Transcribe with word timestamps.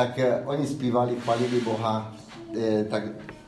tak 0.00 0.18
eh, 0.18 0.42
oni 0.46 0.66
zpívali, 0.66 1.16
chvalili 1.20 1.60
Boha, 1.60 2.12
eh, 2.56 2.84
tak 2.84 3.02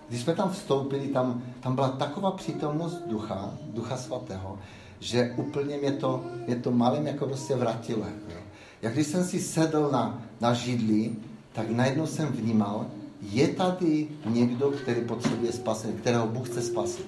když 0.09 0.21
jsme 0.21 0.35
tam 0.35 0.51
vstoupili, 0.51 1.09
tam, 1.09 1.43
tam 1.61 1.75
byla 1.75 1.89
taková 1.89 2.31
přítomnost 2.31 3.03
ducha, 3.07 3.51
ducha 3.73 3.97
svatého, 3.97 4.59
že 5.01 5.33
úplně 5.37 5.77
mě 5.77 5.93
to, 5.93 6.25
mě 6.47 6.57
to 6.57 6.71
malým 6.71 7.07
jako 7.07 7.27
prostě 7.27 7.57
vrátilo. 7.57 8.05
Jo. 8.29 8.41
Jak 8.83 8.93
když 8.93 9.07
jsem 9.07 9.25
si 9.25 9.41
sedl 9.41 9.89
na, 9.93 10.23
na 10.41 10.53
židli, 10.53 11.17
tak 11.53 11.71
najednou 11.71 12.07
jsem 12.07 12.29
vnímal, 12.29 12.87
je 13.23 13.49
tady 13.49 14.09
někdo, 14.27 14.71
který 14.71 15.01
potřebuje 15.01 15.53
spasení, 15.53 15.93
kterého 15.93 16.27
Bůh 16.27 16.49
chce 16.49 16.63
spasit. 16.63 17.07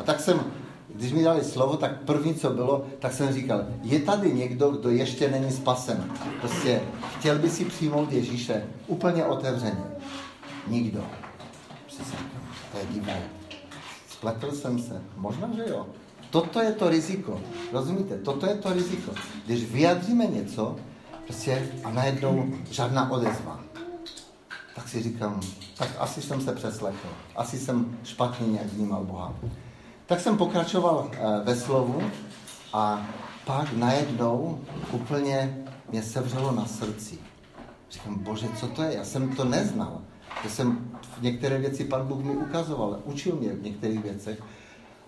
A 0.00 0.02
tak 0.02 0.20
jsem, 0.20 0.40
když 0.94 1.12
mi 1.12 1.22
dali 1.22 1.44
slovo, 1.44 1.76
tak 1.76 2.00
první, 2.00 2.34
co 2.34 2.50
bylo, 2.50 2.86
tak 2.98 3.12
jsem 3.12 3.32
říkal, 3.32 3.66
je 3.82 4.00
tady 4.00 4.32
někdo, 4.32 4.70
kdo 4.70 4.90
ještě 4.90 5.30
není 5.30 5.52
spasen. 5.52 6.12
Prostě 6.40 6.80
chtěl 7.18 7.38
by 7.38 7.50
si 7.50 7.64
přijmout 7.64 8.12
Ježíše 8.12 8.66
úplně 8.86 9.24
otevřeně. 9.24 9.84
Nikdo. 10.66 11.04
Přesně. 11.86 12.18
To 12.72 12.78
je 12.78 12.84
divné. 12.86 13.22
Spletl 14.08 14.52
jsem 14.52 14.78
se. 14.78 15.02
Možná, 15.16 15.50
že 15.56 15.64
jo. 15.68 15.86
Toto 16.30 16.60
je 16.60 16.72
to 16.72 16.88
riziko. 16.88 17.40
Rozumíte? 17.72 18.18
Toto 18.18 18.46
je 18.46 18.54
to 18.54 18.72
riziko. 18.72 19.12
Když 19.46 19.64
vyjadříme 19.64 20.26
něco, 20.26 20.76
prostě 21.24 21.68
a 21.84 21.90
najednou 21.90 22.46
žádná 22.70 23.10
odezva. 23.10 23.60
Tak 24.74 24.88
si 24.88 25.02
říkám, 25.02 25.40
tak 25.78 25.88
asi 25.98 26.22
jsem 26.22 26.40
se 26.40 26.52
přeslechl. 26.52 27.08
Asi 27.36 27.58
jsem 27.58 27.98
špatně 28.04 28.46
nějak 28.46 28.66
vnímal 28.66 29.04
Boha. 29.04 29.34
Tak 30.06 30.20
jsem 30.20 30.36
pokračoval 30.36 31.10
eh, 31.12 31.44
ve 31.44 31.56
slovu 31.56 32.02
a 32.72 33.06
pak 33.44 33.72
najednou 33.72 34.60
úplně 34.92 35.64
mě 35.90 36.02
sevřelo 36.02 36.52
na 36.52 36.66
srdci. 36.66 37.18
Říkám, 37.90 38.18
bože, 38.18 38.48
co 38.60 38.66
to 38.66 38.82
je? 38.82 38.94
Já 38.94 39.04
jsem 39.04 39.36
to 39.36 39.44
neznal. 39.44 40.00
Já 40.44 40.50
jsem 40.50 40.90
v 41.18 41.22
některé 41.22 41.58
věci 41.58 41.84
pan 41.84 42.06
Bůh 42.06 42.24
mi 42.24 42.36
ukazoval, 42.36 43.00
učil 43.04 43.36
mě 43.36 43.52
v 43.52 43.62
některých 43.62 44.02
věcech. 44.02 44.42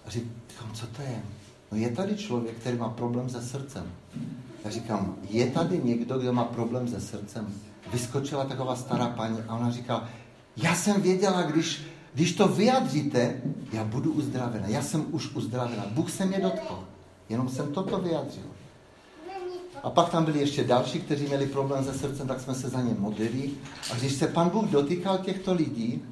A 0.07 0.11
říkám, 0.11 0.71
co 0.73 0.87
to 0.87 1.03
je? 1.03 1.23
No 1.73 1.79
je 1.79 1.89
tady 1.91 2.17
člověk, 2.17 2.57
který 2.57 2.77
má 2.77 2.89
problém 2.89 3.31
se 3.31 3.43
srdcem. 3.43 3.93
Já 4.65 4.71
říkám, 4.71 5.17
je 5.31 5.47
tady 5.47 5.81
někdo, 5.85 6.19
kdo 6.19 6.33
má 6.33 6.45
problém 6.45 6.89
se 6.89 7.01
srdcem? 7.01 7.55
Vyskočila 7.93 8.45
taková 8.45 8.77
stará 8.77 9.09
paní 9.09 9.39
a 9.49 9.57
ona 9.57 9.71
říkala, 9.71 10.09
já 10.57 10.75
jsem 10.75 11.03
věděla, 11.03 11.43
když, 11.43 11.87
když 12.17 12.33
to 12.33 12.49
vyjadříte, 12.49 13.41
já 13.73 13.85
budu 13.85 14.13
uzdravena. 14.13 14.67
Já 14.69 14.83
jsem 14.83 15.07
už 15.11 15.35
uzdravena. 15.35 15.87
Bůh 15.91 16.11
se 16.11 16.25
mě 16.25 16.41
dotkl. 16.41 16.85
Jenom 17.29 17.49
jsem 17.49 17.73
toto 17.73 17.99
vyjadřil. 17.99 18.43
A 19.83 19.91
pak 19.91 20.09
tam 20.09 20.25
byli 20.25 20.41
ještě 20.41 20.65
další, 20.65 21.01
kteří 21.01 21.27
měli 21.27 21.47
problém 21.47 21.85
se 21.85 21.95
srdcem, 21.95 22.29
tak 22.29 22.41
jsme 22.41 22.55
se 22.55 22.69
za 22.69 22.81
ně 22.81 22.95
modlili. 22.99 23.51
A 23.93 23.95
když 23.95 24.13
se 24.13 24.27
pan 24.27 24.49
Bůh 24.49 24.65
dotýkal 24.65 25.19
těchto 25.19 25.55
lidí, 25.55 26.03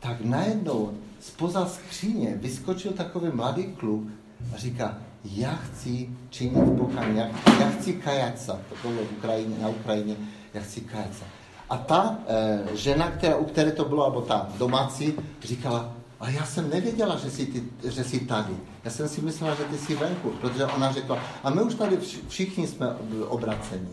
tak 0.00 0.20
najednou 0.20 0.92
spoza 1.20 1.66
skříně 1.66 2.34
vyskočil 2.36 2.92
takový 2.92 3.30
mladý 3.34 3.64
kluk 3.64 4.08
a 4.54 4.56
říká, 4.56 4.98
já 5.24 5.54
chci 5.54 6.10
činit 6.30 6.76
pokání, 6.78 7.18
já, 7.18 7.26
já 7.60 7.70
chci 7.70 7.92
kajat 7.92 8.38
se. 8.38 8.52
To 8.82 8.88
bylo 8.88 9.04
v 9.04 9.12
Ukrajině, 9.18 9.56
na 9.58 9.68
Ukrajině, 9.68 10.16
já 10.54 10.60
chci 10.60 10.80
kajat 10.80 11.14
se. 11.14 11.41
A 11.72 11.76
ta 11.76 12.18
e, 12.28 12.76
žena, 12.76 13.10
která, 13.10 13.36
u 13.36 13.44
které 13.44 13.72
to 13.72 13.84
bylo, 13.84 14.10
nebo 14.10 14.20
ta 14.20 14.48
domácí, 14.58 15.14
říkala, 15.42 15.92
a 16.20 16.30
já 16.30 16.44
jsem 16.44 16.70
nevěděla, 16.70 17.16
že 17.16 17.30
jsi, 17.30 17.46
ty, 17.46 17.64
že 17.90 18.04
jsi 18.04 18.20
tady. 18.20 18.56
Já 18.84 18.90
jsem 18.90 19.08
si 19.08 19.20
myslela, 19.20 19.54
že 19.54 19.64
ty 19.64 19.78
jsi 19.78 19.94
venku, 19.94 20.30
protože 20.30 20.66
ona 20.66 20.92
řekla, 20.92 21.18
a 21.44 21.50
my 21.50 21.62
už 21.62 21.74
tady 21.74 21.98
všichni 22.28 22.66
jsme 22.66 22.86
obraceni. 23.28 23.88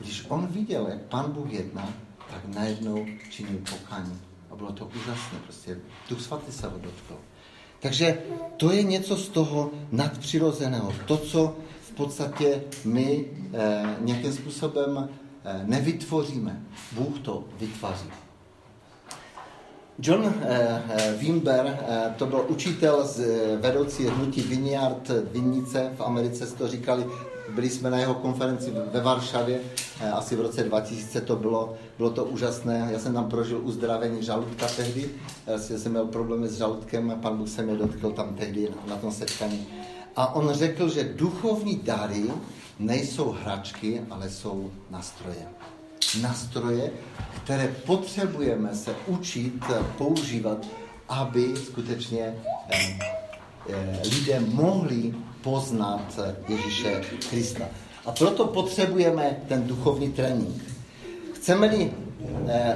Když 0.00 0.26
on 0.28 0.46
viděl, 0.46 0.86
jak 0.88 1.00
pan 1.00 1.32
Bůh 1.32 1.52
jedná, 1.52 1.88
tak 2.30 2.54
najednou 2.54 3.06
činil 3.30 3.58
pokání. 3.70 4.20
A 4.50 4.56
bylo 4.56 4.72
to 4.72 4.86
úžasné, 4.86 5.38
prostě 5.44 5.78
Duch 6.10 6.20
Svatý 6.20 6.52
se 6.52 6.66
ho 6.66 6.78
dotkl. 6.78 7.16
Takže 7.80 8.18
to 8.56 8.72
je 8.72 8.82
něco 8.82 9.16
z 9.16 9.28
toho 9.28 9.70
nadpřirozeného. 9.90 10.92
To, 11.06 11.16
co 11.16 11.56
v 11.82 11.90
podstatě 11.90 12.62
my 12.84 13.26
eh, 13.52 13.96
nějakým 14.00 14.32
způsobem 14.32 15.08
nevytvoříme. 15.64 16.62
Bůh 16.92 17.18
to 17.18 17.44
vytváří. 17.60 18.08
John 19.98 20.24
eh, 20.24 20.82
eh, 20.88 21.14
Wimber, 21.18 21.78
eh, 21.88 22.14
to 22.16 22.26
byl 22.26 22.44
učitel 22.48 23.06
z 23.06 23.20
vedoucí 23.60 24.06
hnutí 24.06 24.40
Vineyard 24.40 25.10
Vinnice 25.32 25.90
v 25.96 26.00
Americe, 26.00 26.46
to 26.46 26.68
říkali, 26.68 27.06
byli 27.54 27.70
jsme 27.70 27.90
na 27.90 27.98
jeho 27.98 28.14
konferenci 28.14 28.72
ve 28.92 29.00
Varšavě, 29.00 29.60
asi 30.12 30.36
v 30.36 30.40
roce 30.40 30.64
2000 30.64 31.20
to 31.20 31.36
bylo, 31.36 31.74
bylo 31.98 32.10
to 32.10 32.24
úžasné, 32.24 32.88
já 32.92 32.98
jsem 32.98 33.14
tam 33.14 33.28
prožil 33.28 33.60
uzdravení 33.62 34.22
žaludka 34.22 34.66
tehdy, 34.76 35.10
já 35.46 35.58
jsem 35.58 35.92
měl 35.92 36.06
problémy 36.06 36.48
s 36.48 36.58
žaludkem 36.58 37.10
a 37.10 37.14
pan 37.14 37.36
Bůh 37.36 37.48
se 37.48 37.62
mě 37.62 37.76
dotkl 37.76 38.10
tam 38.10 38.34
tehdy 38.34 38.68
na 38.88 38.96
tom 38.96 39.12
setkání. 39.12 39.66
A 40.16 40.34
on 40.34 40.52
řekl, 40.52 40.88
že 40.88 41.14
duchovní 41.16 41.76
dary 41.76 42.24
nejsou 42.82 43.30
hračky, 43.30 44.00
ale 44.10 44.30
jsou 44.30 44.70
nástroje 44.90 45.46
nástroje, 46.20 46.90
které 47.44 47.68
potřebujeme 47.86 48.74
se 48.74 48.94
učit 49.06 49.64
používat, 49.98 50.66
aby 51.08 51.54
skutečně 51.56 52.34
eh, 52.68 52.98
eh, 53.68 54.00
lidé 54.14 54.40
mohli 54.40 55.14
poznat 55.42 56.18
Ježíše 56.48 57.02
Krista. 57.30 57.64
A 58.06 58.12
proto 58.12 58.46
potřebujeme 58.46 59.36
ten 59.48 59.66
duchovní 59.66 60.12
trénink. 60.12 60.62
Chceme-li 61.34 61.92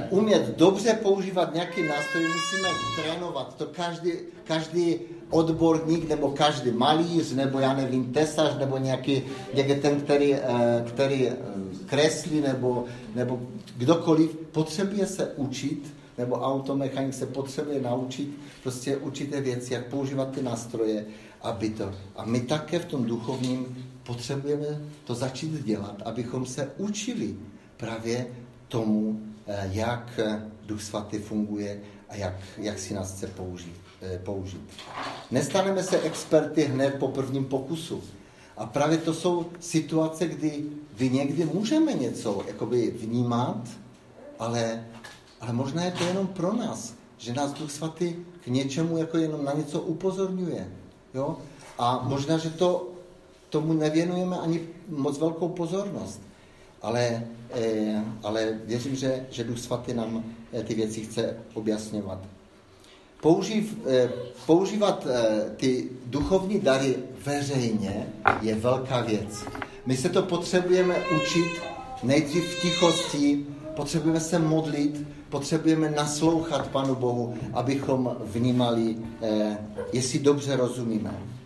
umět 0.09 0.57
dobře 0.57 0.93
používat 0.93 1.53
nějaký 1.53 1.81
nástroj, 1.81 2.23
musíme 2.23 2.69
trénovat. 3.01 3.55
To 3.57 3.65
každý, 3.65 4.11
každý 4.43 4.95
odborník, 5.29 6.09
nebo 6.09 6.31
každý 6.31 6.71
malíř, 6.71 7.33
nebo 7.33 7.59
já 7.59 7.73
nevím, 7.73 8.13
tesař, 8.13 8.57
nebo 8.59 8.77
nějaký, 8.77 9.21
nějaký 9.53 9.75
ten, 9.81 10.01
který, 10.01 10.35
který 10.87 11.29
kreslí, 11.85 12.41
nebo, 12.41 12.85
nebo 13.15 13.39
kdokoliv 13.77 14.35
potřebuje 14.51 15.07
se 15.07 15.31
učit, 15.35 15.93
nebo 16.17 16.35
automechanik 16.35 17.13
se 17.13 17.25
potřebuje 17.25 17.81
naučit 17.81 18.29
prostě 18.63 18.97
určité 18.97 19.41
věci, 19.41 19.73
jak 19.73 19.85
používat 19.85 20.31
ty 20.31 20.41
nástroje, 20.41 21.05
aby 21.41 21.69
to. 21.69 21.91
A 22.15 22.25
my 22.25 22.41
také 22.41 22.79
v 22.79 22.85
tom 22.85 23.05
duchovním 23.05 23.87
potřebujeme 24.03 24.81
to 25.03 25.15
začít 25.15 25.63
dělat, 25.63 26.01
abychom 26.05 26.45
se 26.45 26.71
učili 26.77 27.35
právě 27.77 28.27
tomu, 28.67 29.21
eh, 29.21 29.36
jak 29.71 30.19
Duch 30.65 30.81
Svatý 30.81 31.17
funguje 31.17 31.81
a 32.09 32.15
jak, 32.15 32.35
jak 32.57 32.79
si 32.79 32.93
nás 32.93 33.15
chce 33.15 33.27
použít. 33.27 33.87
Eh, 34.01 34.19
použít. 34.23 34.69
Nestaneme 35.31 35.83
se 35.83 35.99
experty 35.99 36.63
hned 36.63 36.95
po 36.99 37.07
prvním 37.07 37.45
pokusu. 37.45 38.03
A 38.57 38.65
právě 38.65 38.97
to 38.97 39.13
jsou 39.13 39.45
situace, 39.59 40.27
kdy 40.27 40.65
vy 40.93 41.09
někdy 41.09 41.45
můžeme 41.45 41.93
něco 41.93 42.43
jakoby 42.47 42.91
vnímat, 42.91 43.61
ale, 44.39 44.85
ale 45.41 45.53
možná 45.53 45.83
je 45.83 45.91
to 45.91 46.03
jenom 46.03 46.27
pro 46.27 46.53
nás, 46.53 46.93
že 47.17 47.33
nás 47.33 47.53
Duch 47.53 47.71
Svatý 47.71 48.15
k 48.43 48.47
něčemu 48.47 48.97
jako 48.97 49.17
jenom 49.17 49.45
na 49.45 49.53
něco 49.53 49.81
upozorňuje. 49.81 50.67
Jo? 51.13 51.37
A 51.79 52.01
možná, 52.03 52.37
že 52.37 52.49
to 52.49 52.89
tomu 53.49 53.73
nevěnujeme 53.73 54.37
ani 54.37 54.61
moc 54.89 55.19
velkou 55.19 55.49
pozornost. 55.49 56.21
Ale, 56.81 57.01
eh, 57.01 57.27
ale 58.23 58.59
věřím, 58.65 58.95
že, 58.95 59.25
že 59.29 59.43
Duch 59.43 59.59
Svatý 59.59 59.93
nám 59.93 60.23
eh, 60.53 60.63
ty 60.63 60.73
věci 60.75 61.01
chce 61.01 61.37
objasňovat. 61.53 62.19
Použív, 63.21 63.77
eh, 63.87 64.09
používat 64.45 65.07
eh, 65.09 65.49
ty 65.55 65.89
duchovní 66.05 66.59
dary 66.59 66.95
veřejně 67.25 68.07
je 68.41 68.55
velká 68.55 69.01
věc. 69.01 69.45
My 69.85 69.97
se 69.97 70.09
to 70.09 70.21
potřebujeme 70.21 70.95
učit 71.21 71.61
nejdřív 72.03 72.43
v 72.43 72.61
tichosti, 72.61 73.45
potřebujeme 73.75 74.19
se 74.19 74.39
modlit, 74.39 75.07
potřebujeme 75.29 75.89
naslouchat 75.89 76.67
Panu 76.67 76.95
Bohu, 76.95 77.37
abychom 77.53 78.17
vnímali, 78.23 78.95
eh, 79.21 79.57
jestli 79.93 80.19
dobře 80.19 80.55
rozumíme. 80.55 81.36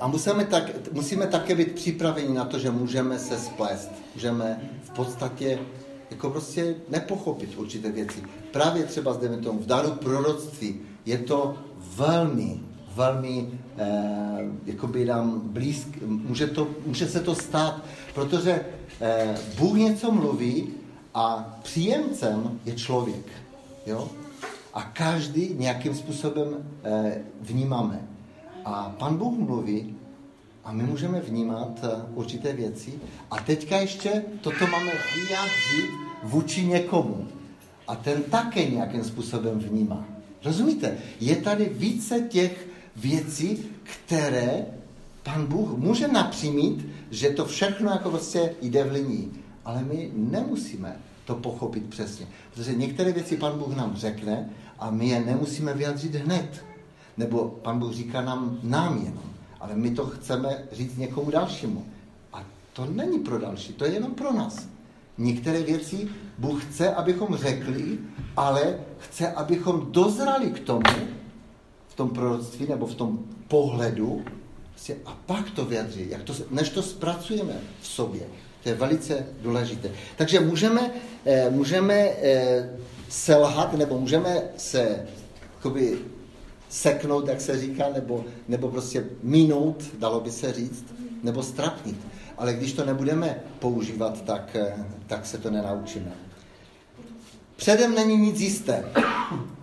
A 0.00 0.06
musíme, 0.06 0.44
tak, 0.44 0.92
musíme 0.92 1.26
také 1.26 1.54
být 1.54 1.72
připraveni 1.72 2.34
na 2.34 2.44
to, 2.44 2.58
že 2.58 2.70
můžeme 2.70 3.18
se 3.18 3.38
splést. 3.38 3.90
Můžeme 4.14 4.70
v 4.82 4.90
podstatě 4.90 5.58
jako 6.10 6.30
prostě 6.30 6.74
nepochopit 6.88 7.56
určité 7.56 7.92
věci. 7.92 8.22
Právě 8.52 8.84
třeba 8.84 9.12
zde 9.12 9.28
tomu 9.28 9.58
v 9.58 9.66
daru 9.66 9.90
proroctví 9.90 10.80
je 11.04 11.18
to 11.18 11.54
velmi, 11.96 12.60
velmi 12.94 13.48
eh, 13.78 13.86
jakoby 14.66 15.04
nám 15.04 15.40
blízk, 15.44 15.88
může, 16.06 16.46
to, 16.46 16.68
může 16.86 17.06
se 17.06 17.20
to 17.20 17.34
stát, 17.34 17.82
protože 18.14 18.64
eh, 19.00 19.34
Bůh 19.58 19.78
něco 19.78 20.12
mluví 20.12 20.68
a 21.14 21.56
příjemcem 21.62 22.60
je 22.64 22.74
člověk. 22.74 23.26
Jo? 23.86 24.08
A 24.74 24.82
každý 24.82 25.54
nějakým 25.58 25.94
způsobem 25.94 26.56
eh, 26.84 27.22
vnímáme. 27.40 28.15
A 28.66 28.94
pan 28.98 29.16
Bůh 29.16 29.38
mluví 29.38 29.94
a 30.64 30.72
my 30.72 30.82
můžeme 30.82 31.20
vnímat 31.20 31.80
eh, 31.82 31.88
určité 32.14 32.52
věci 32.52 32.92
a 33.30 33.36
teďka 33.36 33.76
ještě 33.76 34.22
toto 34.40 34.66
máme 34.66 34.92
vyjádřit 35.14 35.90
vůči 36.22 36.66
někomu. 36.66 37.28
A 37.88 37.96
ten 37.96 38.22
také 38.22 38.64
nějakým 38.70 39.04
způsobem 39.04 39.58
vnímá. 39.58 40.06
Rozumíte? 40.44 40.98
Je 41.20 41.36
tady 41.36 41.64
více 41.64 42.20
těch 42.20 42.66
věcí, 42.96 43.66
které 43.82 44.66
pan 45.22 45.46
Bůh 45.46 45.78
může 45.78 46.08
napřímit, 46.08 46.86
že 47.10 47.30
to 47.30 47.44
všechno 47.44 47.90
jako 47.90 48.10
vlastně 48.10 48.50
jde 48.62 48.84
v 48.84 48.92
linii. 48.92 49.30
Ale 49.64 49.84
my 49.84 50.10
nemusíme 50.14 50.96
to 51.24 51.34
pochopit 51.34 51.86
přesně. 51.86 52.26
Protože 52.54 52.74
některé 52.74 53.12
věci 53.12 53.36
pan 53.36 53.58
Bůh 53.58 53.76
nám 53.76 53.96
řekne 53.96 54.50
a 54.78 54.90
my 54.90 55.08
je 55.08 55.20
nemusíme 55.20 55.74
vyjádřit 55.74 56.14
hned. 56.14 56.64
Nebo 57.16 57.58
pan 57.62 57.78
Bůh 57.78 57.92
říká 57.92 58.22
nám, 58.22 58.58
nám 58.62 58.98
jenom. 59.04 59.24
Ale 59.60 59.74
my 59.74 59.90
to 59.90 60.06
chceme 60.06 60.64
říct 60.72 60.96
někomu 60.96 61.30
dalšímu. 61.30 61.86
A 62.32 62.44
to 62.72 62.86
není 62.86 63.18
pro 63.18 63.38
další, 63.38 63.72
to 63.72 63.84
je 63.84 63.92
jenom 63.92 64.14
pro 64.14 64.32
nás. 64.32 64.68
Některé 65.18 65.62
věci 65.62 66.08
Bůh 66.38 66.64
chce, 66.64 66.94
abychom 66.94 67.36
řekli, 67.36 67.98
ale 68.36 68.78
chce, 68.98 69.32
abychom 69.32 69.86
dozrali 69.90 70.50
k 70.50 70.60
tomu, 70.60 70.82
v 71.88 71.94
tom 71.94 72.10
proroctví 72.10 72.66
nebo 72.68 72.86
v 72.86 72.94
tom 72.94 73.18
pohledu, 73.48 74.24
a 75.04 75.18
pak 75.26 75.50
to 75.50 75.64
vyjadří, 75.64 76.10
jak 76.10 76.22
to, 76.22 76.32
než 76.50 76.68
to 76.70 76.82
zpracujeme 76.82 77.54
v 77.80 77.86
sobě. 77.86 78.22
To 78.62 78.68
je 78.68 78.74
velice 78.74 79.26
důležité. 79.42 79.90
Takže 80.16 80.40
můžeme, 80.40 80.90
eh, 81.24 81.50
můžeme 81.50 81.94
eh, 81.94 82.70
selhat, 83.08 83.72
nebo 83.72 84.00
můžeme 84.00 84.42
se 84.56 85.06
seknout, 86.76 87.28
jak 87.28 87.40
se 87.40 87.58
říká, 87.58 87.84
nebo, 87.94 88.24
nebo 88.48 88.68
prostě 88.68 89.04
minout, 89.22 89.84
dalo 89.98 90.20
by 90.20 90.30
se 90.30 90.52
říct, 90.52 90.84
nebo 91.22 91.42
strapnit. 91.42 91.96
Ale 92.38 92.54
když 92.54 92.72
to 92.72 92.84
nebudeme 92.84 93.40
používat, 93.58 94.24
tak, 94.24 94.56
eh, 94.56 94.84
tak 95.06 95.26
se 95.26 95.38
to 95.38 95.50
nenaučíme. 95.50 96.12
Předem 97.56 97.94
není 97.94 98.16
nic 98.16 98.40
jisté. 98.40 98.84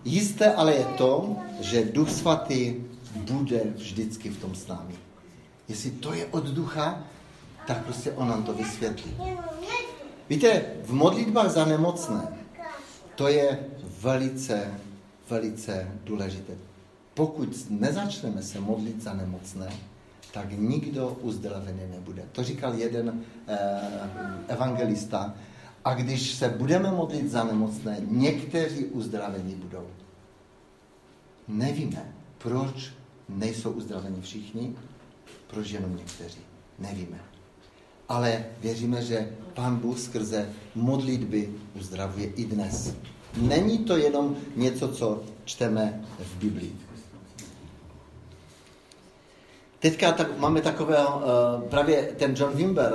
Jisté 0.06 0.54
ale 0.54 0.74
je 0.74 0.86
to, 0.98 1.36
že 1.60 1.86
Duch 1.86 2.10
Svatý 2.10 2.75
bude 3.15 3.62
vždycky 3.75 4.30
v 4.30 4.42
tom 4.42 4.56
s 4.56 4.68
námi. 4.68 4.95
Jestli 5.68 5.92
to 5.92 6.13
je 6.13 6.25
od 6.25 6.45
ducha, 6.45 7.04
tak 7.68 7.86
prostě 7.86 8.12
on 8.12 8.27
nám 8.27 8.44
to 8.44 8.54
vysvětlí. 8.54 9.15
Víte, 10.30 10.65
v 10.83 10.94
modlitbách 10.94 11.50
za 11.50 11.65
nemocné, 11.65 12.27
to 13.15 13.27
je 13.27 13.60
velice, 14.01 14.71
velice 15.30 15.92
důležité. 16.04 16.73
Pokud 17.13 17.69
nezačneme 17.69 18.42
se 18.42 18.60
modlit 18.60 19.01
za 19.01 19.13
nemocné, 19.13 19.74
tak 20.33 20.51
nikdo 20.51 21.18
uzdravený 21.21 21.81
nebude. 21.92 22.24
To 22.31 22.44
říkal 22.44 22.74
jeden 22.74 23.21
eh, 23.48 23.57
evangelista. 24.48 25.33
A 25.86 25.94
když 25.94 26.31
se 26.31 26.50
budeme 26.50 26.92
modlit 26.92 27.31
za 27.31 27.44
nemocné, 27.44 27.98
někteří 28.07 28.86
uzdravení 28.86 29.56
budou. 29.56 29.88
Nevíme, 31.48 32.13
proč 32.38 32.94
nejsou 33.30 33.71
uzdraveni 33.71 34.21
všichni, 34.21 34.75
proč 35.48 35.69
jenom 35.69 35.95
někteří. 35.95 36.39
Nevíme. 36.80 37.19
Ale 38.10 38.45
věříme, 38.62 39.01
že 39.01 39.30
Pán 39.54 39.75
Bůh 39.75 40.00
skrze 40.00 40.50
modlitby 40.75 41.50
uzdravuje 41.75 42.27
i 42.27 42.45
dnes. 42.45 42.94
Není 43.38 43.77
to 43.77 43.98
jenom 43.98 44.36
něco, 44.56 44.89
co 44.89 45.24
čteme 45.45 46.01
v 46.19 46.38
Biblii. 46.38 46.75
Teďka 49.83 50.12
tak, 50.12 50.39
máme 50.39 50.62
takového, 50.62 51.18
uh, 51.18 51.69
právě 51.69 52.15
ten 52.18 52.33
John 52.38 52.56
Wimber, 52.56 52.94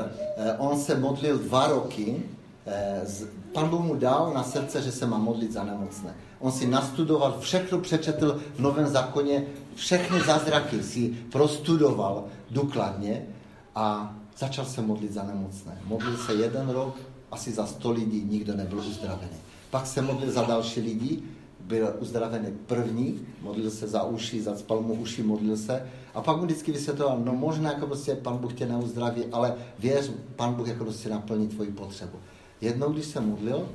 uh, 0.58 0.70
on 0.70 0.80
se 0.80 0.94
modlil 0.94 1.38
dva 1.38 1.66
roky, 1.66 2.22
uh, 2.66 3.26
pan 3.52 3.68
Bůh 3.68 3.80
mu 3.80 3.94
dal 3.94 4.32
na 4.34 4.42
srdce, 4.42 4.82
že 4.82 4.92
se 4.92 5.06
má 5.06 5.18
modlit 5.18 5.52
za 5.52 5.64
nemocné. 5.64 6.14
On 6.40 6.52
si 6.52 6.66
nastudoval, 6.66 7.36
všechno 7.40 7.78
přečetl 7.78 8.40
v 8.54 8.60
Novém 8.60 8.86
zákoně, 8.86 9.44
všechny 9.74 10.20
zázraky 10.20 10.82
si 10.82 11.08
prostudoval 11.32 12.24
důkladně 12.50 13.26
a 13.74 14.16
začal 14.38 14.64
se 14.64 14.82
modlit 14.82 15.12
za 15.12 15.22
nemocné. 15.22 15.78
Modlil 15.84 16.16
se 16.16 16.34
jeden 16.34 16.68
rok, 16.68 16.96
asi 17.30 17.52
za 17.52 17.66
sto 17.66 17.90
lidí, 17.90 18.24
nikdo 18.30 18.56
nebyl 18.56 18.78
uzdravený. 18.78 19.38
Pak 19.70 19.86
se 19.86 20.02
modlil 20.02 20.32
za 20.32 20.42
další 20.42 20.80
lidi, 20.80 21.22
byl 21.68 21.94
uzdravený 22.00 22.48
první, 22.66 23.26
modlil 23.42 23.70
se 23.70 23.88
za 23.88 24.02
uši, 24.02 24.42
zacpal 24.42 24.80
mu 24.80 24.94
uši, 24.94 25.22
modlil 25.22 25.56
se 25.56 25.90
a 26.14 26.22
pak 26.22 26.36
mu 26.36 26.42
vždycky 26.42 26.72
vysvětloval, 26.72 27.20
no 27.24 27.32
možná 27.34 27.72
jako 27.72 27.86
prostě 27.86 28.14
pan 28.14 28.36
Bůh 28.36 28.52
tě 28.52 28.66
neuzdraví, 28.66 29.24
ale 29.32 29.54
věř, 29.78 30.10
pan 30.36 30.54
Bůh 30.54 30.68
jako 30.68 30.84
prostě 30.84 31.08
naplní 31.08 31.48
tvoji 31.48 31.70
potřebu. 31.70 32.18
Jednou, 32.60 32.92
když 32.92 33.06
se 33.06 33.20
modlil, 33.20 33.68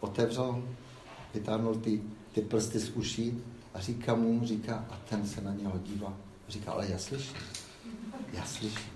otevřel, 0.00 0.62
vytáhnul 1.34 1.74
ty, 1.74 2.02
ty 2.32 2.40
prsty 2.40 2.78
z 2.78 2.90
uší 2.90 3.42
a 3.74 3.80
říká 3.80 4.14
mu, 4.14 4.40
říká, 4.46 4.84
a 4.90 4.98
ten 5.10 5.26
se 5.26 5.40
na 5.40 5.54
něho 5.54 5.78
dívá. 5.84 6.12
Říká, 6.48 6.72
ale 6.72 6.86
já 6.90 6.98
slyším, 6.98 7.36
já 8.32 8.44
slyším. 8.44 8.92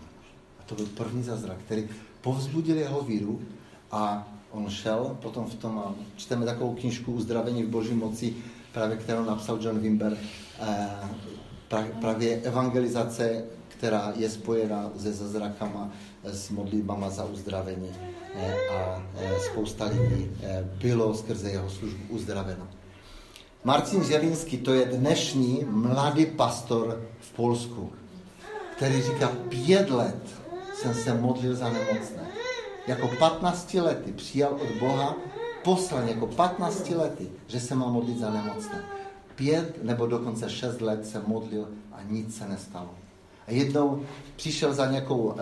A 0.61 0.63
to 0.67 0.75
byl 0.75 0.87
první 0.87 1.23
zázrak, 1.23 1.59
který 1.59 1.89
povzbudil 2.21 2.77
jeho 2.77 3.03
víru 3.03 3.43
a 3.91 4.29
on 4.57 4.71
šel 4.71 5.17
potom 5.23 5.45
v 5.45 5.55
tom, 5.55 5.95
čteme 6.17 6.47
takovou 6.47 6.75
knižku 6.75 7.13
Uzdravení 7.13 7.63
v 7.63 7.69
boží 7.69 7.95
moci, 7.95 8.35
právě 8.73 8.97
kterou 8.97 9.25
napsal 9.25 9.59
John 9.61 9.79
Wimber, 9.79 10.17
eh, 10.61 10.89
právě 12.01 12.41
evangelizace, 12.41 13.45
která 13.69 14.13
je 14.17 14.31
spojena 14.31 14.91
se 14.97 15.13
zázrakama, 15.13 15.93
s 16.25 16.51
modlitbama 16.51 17.11
za 17.11 17.25
uzdravení 17.25 17.91
eh, 18.35 18.55
a 18.73 19.03
eh, 19.17 19.41
spousta 19.51 19.85
lidí 19.85 20.31
bylo 20.81 21.15
skrze 21.15 21.51
jeho 21.51 21.71
službu 21.71 22.03
uzdraveno. 22.09 22.69
Marcin 23.65 24.05
Želínský 24.05 24.59
to 24.59 24.75
je 24.75 24.85
dnešní 24.85 25.65
mladý 25.69 26.27
pastor 26.27 27.03
v 27.21 27.33
Polsku, 27.33 27.93
který 28.77 29.03
říká, 29.03 29.33
pět 29.49 29.91
let 29.91 30.23
jsem 30.75 30.95
se 30.95 31.15
modlil 31.15 31.55
za 31.55 31.69
nemocné 31.69 32.27
jako 32.87 33.09
15 33.09 33.75
lety 33.75 34.13
přijal 34.13 34.53
od 34.55 34.79
Boha 34.81 35.17
poslání 35.65 36.11
jako 36.11 36.27
15 36.27 36.91
lety, 36.91 37.29
že 37.47 37.61
se 37.61 37.75
má 37.75 37.89
modlit 37.89 38.19
za 38.19 38.31
nemocné. 38.31 38.85
Pět 39.35 39.85
nebo 39.85 40.07
dokonce 40.07 40.51
šest 40.51 40.81
let 40.81 41.07
se 41.07 41.23
modlil 41.27 41.69
a 41.93 41.97
nic 42.09 42.37
se 42.39 42.49
nestalo. 42.49 42.91
A 43.47 43.51
jednou 43.51 44.03
přišel 44.37 44.75
za 44.75 44.87
nějakou 44.87 45.17
uh, 45.17 45.33
uh, 45.33 45.35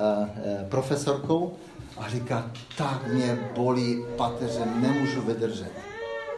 profesorkou 0.69 1.52
a 1.96 2.08
říká, 2.08 2.50
tak 2.76 3.12
mě 3.12 3.50
bolí 3.56 4.05
pateře, 4.17 4.67
nemůžu 4.81 5.23
vydržet. 5.23 5.73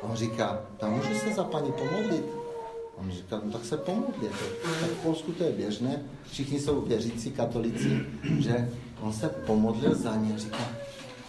A 0.03 0.07
on 0.07 0.17
říká, 0.17 0.61
tam 0.77 0.93
můžu 0.93 1.15
se 1.15 1.35
za 1.35 1.45
paní 1.45 1.73
pomodlit? 1.73 2.25
A 2.97 3.01
on 3.01 3.11
říká, 3.11 3.41
no 3.45 3.53
tak 3.53 3.65
se 3.65 3.77
pomodlit. 3.77 4.33
Tak 4.81 4.91
v 4.91 5.03
Polsku 5.03 5.33
to 5.33 5.45
je 5.45 5.53
běžné, 5.53 6.03
všichni 6.31 6.61
jsou 6.61 6.81
věřící 6.81 7.31
katolíci, 7.31 8.01
že 8.39 8.71
on 9.01 9.13
se 9.13 9.29
pomodlil 9.29 9.95
za 9.95 10.17
ně 10.17 10.39
říká, 10.39 10.69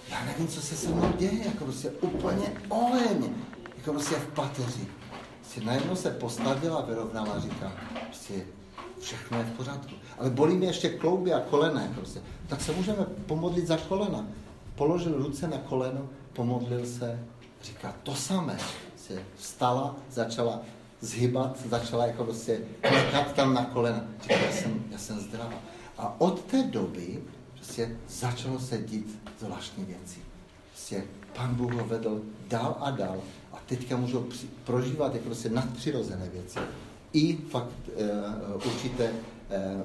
já 0.10 0.26
nevím, 0.26 0.48
co 0.48 0.62
se 0.62 0.76
se 0.76 0.90
mnou 0.90 1.12
děje, 1.18 1.46
jako 1.46 1.64
prostě 1.64 1.90
úplně 1.90 2.54
oheň, 2.70 3.34
jako 3.78 3.92
prostě 3.92 4.16
v 4.16 4.28
pateři. 4.28 4.88
Prostě 5.42 5.62
najednou 5.62 5.96
se 5.96 6.12
postavila, 6.12 6.82
vyrovnala 6.82 7.40
říká, 7.40 7.72
prostě 8.06 8.34
všechno 9.00 9.38
je 9.38 9.44
v 9.44 9.52
pořádku. 9.52 9.94
Ale 10.20 10.30
bolí 10.30 10.56
mě 10.56 10.68
ještě 10.68 10.90
klouby 10.90 11.34
a 11.34 11.40
kolena, 11.40 11.82
jako 11.82 11.94
prostě. 11.94 12.22
tak 12.48 12.62
se 12.62 12.72
můžeme 12.72 13.06
pomodlit 13.26 13.68
za 13.68 13.78
kolena. 13.78 14.28
Položil 14.76 15.18
ruce 15.18 15.48
na 15.48 15.58
koleno, 15.58 16.10
pomodlil 16.34 16.86
se, 16.86 17.20
říká 17.64 17.96
to 18.04 18.16
samé. 18.16 18.58
Prostě 18.90 19.20
vstala, 19.36 19.96
začala 20.10 20.62
zhybat, 21.02 21.58
začala 21.70 22.06
jako 22.06 22.24
prostě 22.24 22.62
tam 23.36 23.54
na 23.54 23.66
kolena. 23.66 24.04
Říká, 24.22 24.36
já 24.36 24.52
jsem, 24.52 24.84
já 24.92 24.98
jsem 24.98 25.20
zdravá. 25.20 25.54
A 25.98 26.22
od 26.22 26.42
té 26.42 26.64
doby 26.64 27.24
prostě 27.68 27.98
začalo 28.10 28.60
se 28.60 28.78
dít 28.78 29.20
zvláštní 29.40 29.86
věci. 29.86 30.20
Prostě 30.72 31.04
Pán 31.36 31.56
Bůh 31.56 31.74
ho 31.74 31.86
vedl 31.86 32.22
dál 32.48 32.78
a 32.80 32.92
dál 32.92 33.22
a 33.54 33.58
teďka 33.66 33.98
můžou 33.98 34.26
prožívat 34.64 35.14
jako 35.14 35.26
prostě 35.26 35.50
nadpřirozené 35.50 36.30
věci. 36.34 36.60
I 37.14 37.38
fakt 37.38 37.72
uh, 37.88 38.66
určité 38.66 39.12
uh, 39.12 39.82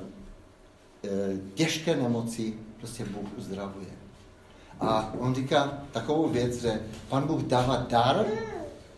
těžké 1.55 1.97
nemoci 1.97 2.55
prostě 2.79 3.05
Bůh 3.05 3.29
uzdravuje. 3.39 3.87
A 4.81 5.15
on 5.19 5.35
říká 5.35 5.79
takovou 5.93 6.29
věc, 6.29 6.63
že 6.63 6.81
Pan 7.09 7.27
Bůh 7.27 7.43
dává 7.43 7.77
dar, 7.77 8.27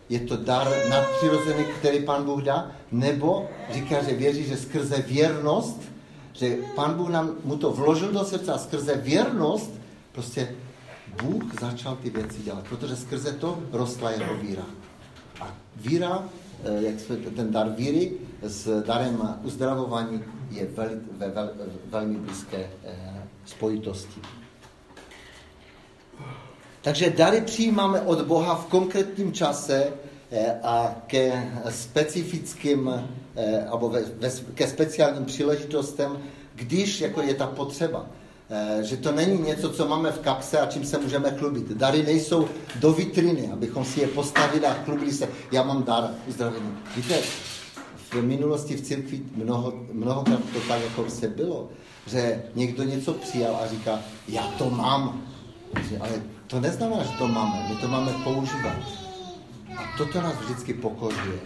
je 0.08 0.20
to 0.20 0.36
dar 0.36 0.68
nadpřirozený, 0.90 1.64
který 1.78 2.04
Pan 2.04 2.24
Bůh 2.24 2.42
dá, 2.42 2.70
nebo 2.92 3.48
říká, 3.72 4.02
že 4.02 4.14
věří, 4.14 4.44
že 4.44 4.56
skrze 4.56 5.02
věrnost 5.02 5.93
že 6.34 6.56
Pán 6.74 6.94
Bůh 6.94 7.08
nám, 7.08 7.30
mu 7.44 7.56
to 7.56 7.70
vložil 7.70 8.12
do 8.12 8.24
srdce 8.24 8.52
a 8.52 8.58
skrze 8.58 8.96
věrnost 8.96 9.70
prostě 10.12 10.54
Bůh 11.22 11.60
začal 11.60 11.96
ty 11.96 12.10
věci 12.10 12.42
dělat, 12.42 12.64
protože 12.68 12.96
skrze 12.96 13.32
to 13.32 13.58
rostla 13.72 14.10
jeho 14.10 14.34
víra. 14.36 14.66
A 15.40 15.54
víra, 15.76 16.24
eh, 16.64 16.82
jak 16.82 17.00
jsme, 17.00 17.16
ten 17.16 17.52
dar 17.52 17.68
víry 17.68 18.12
s 18.42 18.82
darem 18.82 19.38
uzdravování 19.42 20.24
je 20.50 20.66
veli, 20.66 20.94
ve 21.18 21.28
vel, 21.30 21.50
velmi 21.90 22.18
blízké 22.18 22.70
eh, 22.84 23.28
spojitosti. 23.44 24.20
Takže 26.82 27.10
dary 27.10 27.40
přijímáme 27.40 28.00
od 28.00 28.22
Boha 28.22 28.54
v 28.54 28.66
konkrétním 28.66 29.32
čase 29.32 29.92
a 30.62 30.96
ke 31.06 31.52
specifickým, 31.70 32.90
nebo 33.70 33.92
ke 34.54 34.66
speciálním 34.66 35.24
příležitostem, 35.24 36.18
když 36.54 37.00
jako 37.00 37.22
je 37.22 37.34
ta 37.34 37.46
potřeba. 37.46 38.06
Eh, 38.50 38.84
že 38.84 38.96
to 38.96 39.12
není 39.12 39.42
něco, 39.42 39.70
co 39.70 39.88
máme 39.88 40.12
v 40.12 40.18
kapse 40.18 40.60
a 40.60 40.66
čím 40.66 40.84
se 40.84 40.98
můžeme 40.98 41.30
chlubit. 41.30 41.68
Dary 41.68 42.02
nejsou 42.02 42.48
do 42.80 42.92
vitriny, 42.92 43.50
abychom 43.52 43.84
si 43.84 44.00
je 44.00 44.06
postavili 44.06 44.66
a 44.66 44.74
chlubili 44.74 45.12
se. 45.12 45.28
Já 45.52 45.62
mám 45.62 45.84
dar 45.84 46.10
uzdravení. 46.26 46.76
Víte, 46.96 47.14
v 48.10 48.14
minulosti 48.14 48.76
v 48.76 48.80
církvi 48.80 49.22
mnoho, 49.34 49.72
mnohokrát 49.92 50.40
to 50.52 50.60
tak 50.68 50.82
jako 50.82 51.10
se 51.10 51.28
bylo, 51.28 51.68
že 52.06 52.42
někdo 52.54 52.82
něco 52.82 53.14
přijal 53.14 53.56
a 53.56 53.66
říká, 53.66 54.00
já 54.28 54.42
to 54.58 54.70
mám. 54.70 55.22
Ale 56.00 56.22
to 56.46 56.60
neznamená, 56.60 57.02
že 57.02 57.18
to 57.18 57.28
máme, 57.28 57.68
my 57.68 57.76
to 57.76 57.88
máme 57.88 58.12
používat. 58.24 59.03
A 59.76 59.82
toto 59.98 60.20
nás 60.20 60.34
vždycky 60.34 60.74
pokořuje. 60.74 61.38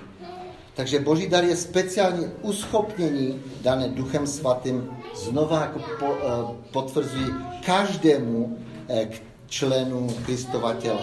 Takže 0.74 1.00
boží 1.00 1.26
dar 1.26 1.44
je 1.44 1.56
speciální 1.56 2.26
uschopnění 2.42 3.42
dané 3.62 3.88
duchem 3.88 4.26
svatým 4.26 4.90
znova 5.14 5.60
jako 5.60 5.78
po, 5.98 6.06
uh, 6.06 6.56
potvrzují 6.72 7.34
každému 7.66 8.58
k 8.86 9.22
členu 9.46 10.08
Kristova 10.24 10.74
těla. 10.74 11.02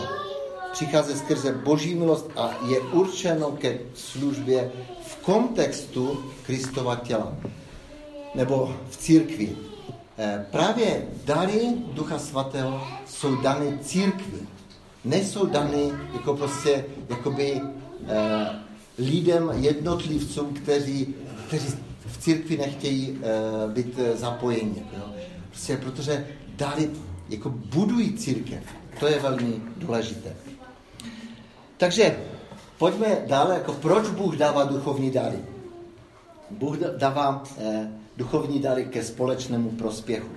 Přichází 0.72 1.16
skrze 1.16 1.52
boží 1.52 1.96
milost 1.96 2.32
a 2.36 2.50
je 2.68 2.80
určeno 2.80 3.52
ke 3.52 3.80
službě 3.94 4.72
v 5.02 5.16
kontextu 5.16 6.24
Kristova 6.46 6.96
těla. 6.96 7.34
Nebo 8.36 8.76
v 8.90 8.98
církvi. 8.98 9.56
Eh, 10.18 10.46
právě 10.52 11.08
dary 11.26 11.74
Ducha 11.94 12.20
Svatého 12.20 12.88
jsou 13.06 13.36
dany 13.36 13.80
církvi. 13.82 14.48
Nejsou 15.06 15.46
dany 15.46 15.92
jako 16.14 16.36
prostě 16.36 16.86
jakoby 17.10 17.62
lidem, 18.98 19.52
jednotlivcům, 19.56 20.54
kteří, 20.54 21.16
kteří 21.48 21.68
v 22.06 22.18
církvi 22.18 22.58
nechtějí 22.58 23.12
uh, 23.12 23.72
být 23.72 24.00
uh, 24.00 24.18
zapojeni. 24.18 24.86
Jo? 24.98 25.04
Prostě 25.50 25.78
protože 25.78 26.28
dali, 26.56 26.90
jako 27.30 27.50
budují 27.50 28.14
církev. 28.14 28.64
To 29.00 29.08
je 29.08 29.20
velmi 29.20 29.62
důležité. 29.78 30.36
Takže 31.78 32.18
pojďme 32.78 33.18
dále, 33.28 33.56
jako 33.56 33.74
proč 33.74 34.10
Bůh 34.10 34.36
dává 34.36 34.64
duchovní 34.64 35.12
dary. 35.12 35.38
Bůh 36.52 36.78
dává 36.78 37.44
eh, 37.58 37.92
duchovní 38.18 38.60
dary 38.60 38.86
ke 38.86 39.04
společnému 39.04 39.70
prospěchu. 39.72 40.30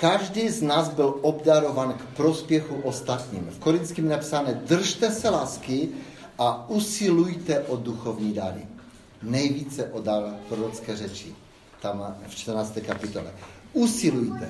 Každý 0.00 0.48
z 0.48 0.62
nás 0.62 0.88
byl 0.88 1.18
obdarovan 1.22 1.92
k 1.92 2.16
prospěchu 2.16 2.74
ostatním. 2.74 3.44
V 3.50 3.58
Korinském 3.58 4.08
napsáno, 4.08 4.48
držte 4.54 5.10
se 5.10 5.30
lásky, 5.30 5.88
a 6.38 6.68
usilujte 6.68 7.60
o 7.60 7.76
duchovní 7.76 8.32
dary. 8.32 8.66
Nejvíce 9.22 9.84
o 9.84 10.00
dar 10.00 10.22
prorocké 10.48 10.96
řeči, 10.96 11.34
tam 11.80 12.16
v 12.26 12.34
14. 12.34 12.78
kapitole. 12.86 13.32
Usilujte. 13.72 14.48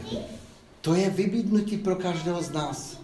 To 0.80 0.94
je 0.94 1.10
vybídnutí 1.10 1.76
pro 1.76 1.96
každého 1.96 2.42
z 2.42 2.50
nás. 2.50 3.00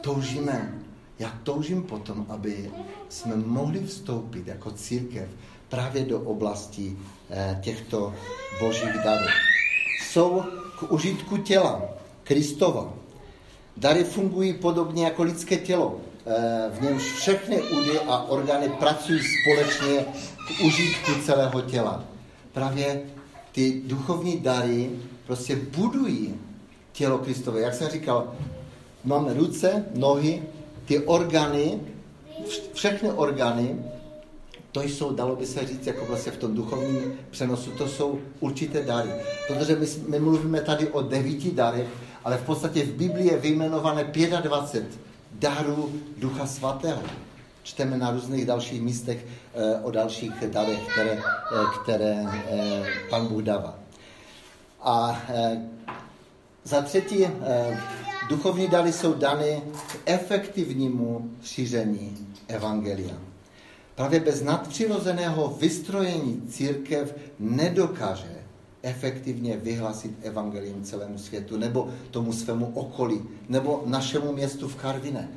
Toužíme. 0.00 0.78
Já 1.18 1.38
toužím 1.42 1.82
potom, 1.82 2.26
aby 2.28 2.70
jsme 3.08 3.36
mohli 3.36 3.86
vstoupit 3.86 4.46
jako 4.46 4.70
církev 4.70 5.28
právě 5.68 6.04
do 6.04 6.20
oblasti 6.20 6.98
eh, 7.30 7.58
těchto 7.62 8.14
božích 8.60 8.98
darů. 9.04 9.26
Jsou 10.02 10.42
užitku 10.90 11.36
těla, 11.36 11.82
Kristova. 12.24 12.92
Dary 13.76 14.04
fungují 14.04 14.52
podobně 14.52 15.04
jako 15.04 15.22
lidské 15.22 15.56
tělo. 15.56 16.00
Eh, 16.26 16.70
v 16.70 16.82
němž 16.82 17.02
všechny 17.02 17.62
údy 17.62 18.00
a 18.00 18.22
orgány 18.22 18.68
pracují 18.68 19.20
společně 19.20 20.04
k 20.46 20.64
užitku 20.64 21.12
celého 21.24 21.60
těla. 21.60 22.04
Právě 22.52 23.02
ty 23.52 23.82
duchovní 23.86 24.40
dary 24.40 24.90
prostě 25.26 25.56
budují 25.56 26.34
tělo 26.92 27.18
Kristové. 27.18 27.60
Jak 27.60 27.74
jsem 27.74 27.88
říkal, 27.88 28.32
máme 29.04 29.34
ruce, 29.34 29.84
nohy, 29.94 30.42
ty 30.84 30.98
orgány, 30.98 31.80
všechny 32.72 33.12
orgány, 33.12 33.76
to 34.72 34.82
jsou, 34.82 35.12
dalo 35.12 35.36
by 35.36 35.46
se 35.46 35.66
říct, 35.66 35.86
jako 35.86 36.04
vlastně 36.04 36.32
v 36.32 36.36
tom 36.36 36.54
duchovním 36.54 37.18
přenosu, 37.30 37.70
to 37.70 37.88
jsou 37.88 38.20
určité 38.40 38.82
dary. 38.82 39.10
Protože 39.48 39.76
my, 39.76 39.86
my 40.08 40.20
mluvíme 40.20 40.60
tady 40.60 40.88
o 40.88 41.02
devíti 41.02 41.50
darech, 41.50 41.86
ale 42.24 42.38
v 42.38 42.42
podstatě 42.42 42.84
v 42.84 42.92
Biblii 42.92 43.26
je 43.26 43.36
vyjmenované 43.36 44.04
25 44.42 44.98
daru 45.32 45.92
Ducha 46.18 46.46
Svatého. 46.46 47.02
Čteme 47.62 47.98
na 47.98 48.10
různých 48.10 48.46
dalších 48.46 48.82
místech 48.82 49.26
eh, 49.54 49.80
o 49.82 49.90
dalších 49.90 50.32
darech, 50.46 50.80
které, 50.92 51.12
eh, 51.12 51.64
které 51.82 52.24
eh, 52.50 52.82
Pan 53.10 53.26
Bůh 53.26 53.42
dává. 53.42 53.78
A 54.80 55.22
za 56.64 56.82
třetí, 56.82 57.26
duchovní 58.28 58.68
dary 58.68 58.92
jsou 58.92 59.14
dany 59.14 59.62
k 59.86 59.98
efektivnímu 60.06 61.30
šíření 61.42 62.28
Evangelia. 62.48 63.31
Právě 63.94 64.20
bez 64.20 64.42
nadpřirozeného 64.42 65.56
vystrojení 65.60 66.42
církev 66.48 67.16
nedokáže 67.38 68.42
efektivně 68.82 69.56
vyhlásit 69.56 70.10
evangelium 70.22 70.82
celému 70.82 71.18
světu, 71.18 71.56
nebo 71.56 71.88
tomu 72.10 72.32
svému 72.32 72.66
okolí, 72.74 73.22
nebo 73.48 73.82
našemu 73.86 74.32
městu 74.32 74.68
v 74.68 74.76
Karvine. 74.76 75.28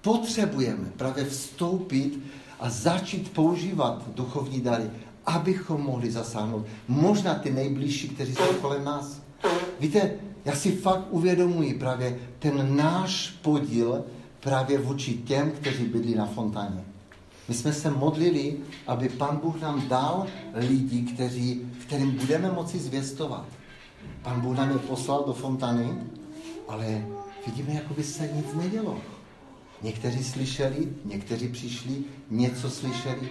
Potřebujeme 0.00 0.92
právě 0.96 1.24
vstoupit 1.24 2.18
a 2.60 2.70
začít 2.70 3.32
používat 3.32 4.02
duchovní 4.14 4.60
dary, 4.60 4.90
abychom 5.26 5.82
mohli 5.82 6.10
zasáhnout 6.10 6.66
možná 6.88 7.34
ty 7.34 7.50
nejbližší, 7.50 8.08
kteří 8.08 8.34
jsou 8.34 8.54
kolem 8.60 8.84
nás. 8.84 9.22
Víte, 9.80 10.10
já 10.44 10.56
si 10.56 10.72
fakt 10.72 11.06
uvědomuji 11.10 11.74
právě 11.74 12.18
ten 12.38 12.76
náš 12.76 13.38
podíl 13.42 14.04
právě 14.40 14.78
vůči 14.78 15.14
těm, 15.14 15.50
kteří 15.50 15.84
bydlí 15.84 16.14
na 16.14 16.26
fontáně. 16.26 16.93
My 17.48 17.54
jsme 17.54 17.72
se 17.72 17.90
modlili, 17.90 18.56
aby 18.86 19.08
Pan 19.08 19.36
Bůh 19.36 19.60
nám 19.60 19.88
dal 19.88 20.26
lidi, 20.54 21.02
kteří, 21.02 21.72
kterým 21.86 22.10
budeme 22.10 22.52
moci 22.52 22.78
zvěstovat. 22.78 23.46
Pan 24.22 24.40
Bůh 24.40 24.56
nám 24.56 24.70
je 24.70 24.78
poslal 24.78 25.24
do 25.26 25.32
fontány, 25.32 25.94
ale 26.68 27.06
vidíme, 27.46 27.72
jako 27.72 27.94
by 27.94 28.04
se 28.04 28.30
nic 28.36 28.46
nedělo. 28.54 28.98
Někteří 29.82 30.24
slyšeli, 30.24 30.88
někteří 31.04 31.48
přišli, 31.48 32.04
něco 32.30 32.70
slyšeli, 32.70 33.28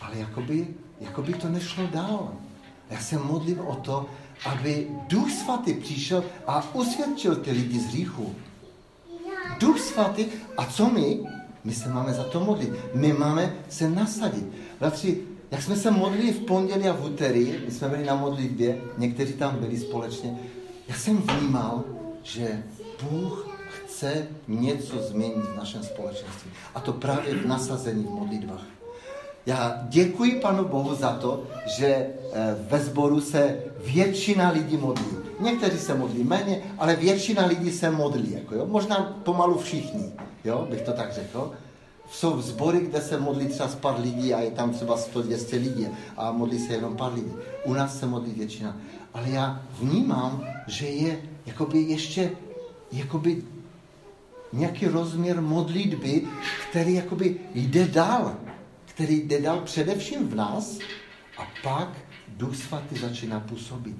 ale 0.00 0.18
jakoby, 0.18 0.66
jakoby 1.00 1.34
to 1.34 1.48
nešlo 1.48 1.86
dál. 1.86 2.32
Já 2.90 3.00
se 3.00 3.18
modlím 3.18 3.60
o 3.60 3.76
to, 3.76 4.06
aby 4.46 4.88
Duch 5.08 5.30
Svatý 5.30 5.74
přišel 5.74 6.24
a 6.46 6.74
usvědčil 6.74 7.36
ty 7.36 7.50
lidi 7.50 7.80
z 7.80 7.86
hříchu. 7.86 8.34
Duch 9.60 9.80
Svatý, 9.80 10.26
a 10.56 10.66
co 10.66 10.90
my? 10.90 11.20
My 11.64 11.74
se 11.74 11.88
máme 11.88 12.12
za 12.12 12.24
to 12.24 12.40
modlit. 12.40 12.70
My 12.94 13.12
máme 13.12 13.54
se 13.68 13.90
nasadit. 13.90 14.46
Bratři, 14.80 15.20
jak 15.50 15.62
jsme 15.62 15.76
se 15.76 15.90
modlili 15.90 16.32
v 16.32 16.40
pondělí 16.40 16.88
a 16.88 16.92
v 16.92 17.04
úterý, 17.04 17.54
my 17.64 17.70
jsme 17.70 17.88
byli 17.88 18.04
na 18.04 18.14
modlitbě, 18.14 18.80
někteří 18.98 19.32
tam 19.32 19.56
byli 19.56 19.78
společně, 19.78 20.38
já 20.88 20.94
jsem 20.94 21.16
vnímal, 21.16 21.84
že 22.22 22.62
Bůh 23.02 23.48
chce 23.68 24.26
něco 24.48 24.98
změnit 24.98 25.44
v 25.44 25.56
našem 25.56 25.82
společenství. 25.82 26.50
A 26.74 26.80
to 26.80 26.92
právě 26.92 27.34
v 27.34 27.46
nasazení 27.46 28.04
v 28.04 28.10
modlitbách. 28.10 28.66
Já 29.46 29.86
děkuji 29.88 30.40
Panu 30.40 30.64
Bohu 30.64 30.94
za 30.94 31.12
to, 31.12 31.42
že 31.66 31.86
eh, 31.86 32.10
ve 32.70 32.80
sboru 32.80 33.20
se 33.20 33.56
většina 33.84 34.50
lidí 34.50 34.76
modlí. 34.76 35.23
Někteří 35.40 35.78
se 35.78 35.94
modlí 35.94 36.24
méně, 36.24 36.62
ale 36.78 36.96
většina 36.96 37.46
lidí 37.46 37.72
se 37.72 37.90
modlí. 37.90 38.32
Jako 38.32 38.54
jo? 38.54 38.66
Možná 38.66 39.20
pomalu 39.24 39.58
všichni 39.58 40.12
jo, 40.44 40.66
bych 40.70 40.82
to 40.82 40.92
tak 40.92 41.12
řekl. 41.12 41.52
Jsou 42.10 42.42
sbory, 42.42 42.80
kde 42.80 43.00
se 43.00 43.20
modlí 43.20 43.46
třeba 43.46 43.68
pár 43.68 44.00
lidí 44.00 44.34
a 44.34 44.40
je 44.40 44.50
tam 44.50 44.70
třeba 44.70 44.98
100-200 44.98 45.60
lidí 45.60 45.88
a 46.16 46.32
modlí 46.32 46.58
se 46.58 46.72
jenom 46.72 46.96
pár 46.96 47.14
lidí. 47.14 47.32
U 47.64 47.72
nás 47.72 47.98
se 47.98 48.06
modlí 48.06 48.32
většina. 48.32 48.76
Ale 49.14 49.30
já 49.30 49.62
vnímám, 49.80 50.46
že 50.66 50.86
je 50.86 51.22
jakoby 51.46 51.78
ještě 51.78 52.32
jakoby 52.92 53.42
nějaký 54.52 54.86
rozměr 54.86 55.40
modlitby, 55.40 56.22
který 56.70 56.94
jakoby 56.94 57.36
jde 57.54 57.86
dál. 57.86 58.36
Který 58.84 59.22
jde 59.22 59.40
dál 59.40 59.60
především 59.60 60.28
v 60.28 60.34
nás 60.34 60.78
a 61.38 61.42
pak 61.62 61.88
Duch 62.28 62.56
Svatý 62.56 62.98
začíná 62.98 63.40
působit. 63.40 63.96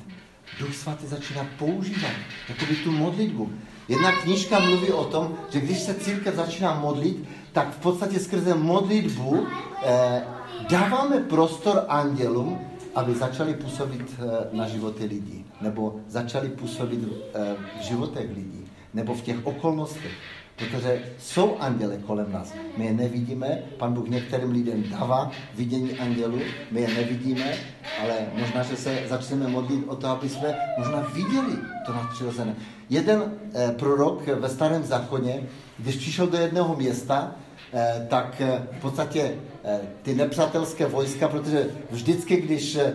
Duch 0.60 0.74
Svatý 0.74 1.06
začíná 1.06 1.46
používat 1.58 2.12
jakoby 2.48 2.76
tu 2.76 2.92
modlitbu. 2.92 3.52
Jedna 3.88 4.12
knížka 4.12 4.58
mluví 4.58 4.88
o 4.88 5.04
tom, 5.04 5.34
že 5.50 5.60
když 5.60 5.78
se 5.78 5.94
církev 5.94 6.34
začíná 6.34 6.74
modlit, 6.80 7.28
tak 7.52 7.74
v 7.74 7.78
podstatě 7.78 8.20
skrze 8.20 8.54
modlitbu 8.54 9.46
eh, 9.82 10.22
dáváme 10.70 11.20
prostor 11.20 11.84
andělům, 11.88 12.58
aby 12.94 13.14
začali 13.14 13.54
působit 13.54 14.14
eh, 14.18 14.48
na 14.56 14.68
životy 14.68 15.04
lidí, 15.04 15.44
nebo 15.60 16.00
začali 16.08 16.48
působit 16.48 17.00
eh, 17.34 17.56
v 17.80 17.82
životech 17.82 18.30
lidí, 18.36 18.66
nebo 18.94 19.14
v 19.14 19.22
těch 19.22 19.46
okolnostech. 19.46 20.12
Protože 20.56 21.02
jsou 21.18 21.56
anděle 21.58 21.96
kolem 21.98 22.32
nás. 22.32 22.54
My 22.76 22.84
je 22.84 22.92
nevidíme, 22.92 23.62
pan 23.78 23.92
Bůh 23.94 24.08
některým 24.08 24.50
lidem 24.50 24.84
dává 24.90 25.30
vidění 25.54 25.98
andělu, 25.98 26.38
my 26.70 26.80
je 26.80 26.88
nevidíme, 26.88 27.54
ale 28.02 28.14
možná, 28.34 28.62
že 28.62 28.76
se 28.76 28.98
začneme 29.08 29.48
modlit 29.48 29.84
o 29.88 29.96
to, 29.96 30.06
aby 30.06 30.28
jsme 30.28 30.54
možná 30.78 31.00
viděli 31.14 31.56
to 31.86 31.92
nadpřirozené. 31.92 32.54
Jeden 32.90 33.32
eh, 33.54 33.74
prorok 33.78 34.26
ve 34.26 34.48
starém 34.48 34.82
zákoně, 34.82 35.42
když 35.78 35.96
přišel 35.96 36.26
do 36.26 36.38
jedného 36.38 36.76
města, 36.76 37.32
eh, 37.72 38.06
tak 38.10 38.40
eh, 38.40 38.62
v 38.78 38.80
podstatě 38.80 39.34
eh, 39.64 39.80
ty 40.02 40.14
nepřátelské 40.14 40.86
vojska, 40.86 41.28
protože 41.28 41.66
vždycky, 41.90 42.36
když, 42.36 42.76
eh, 42.76 42.94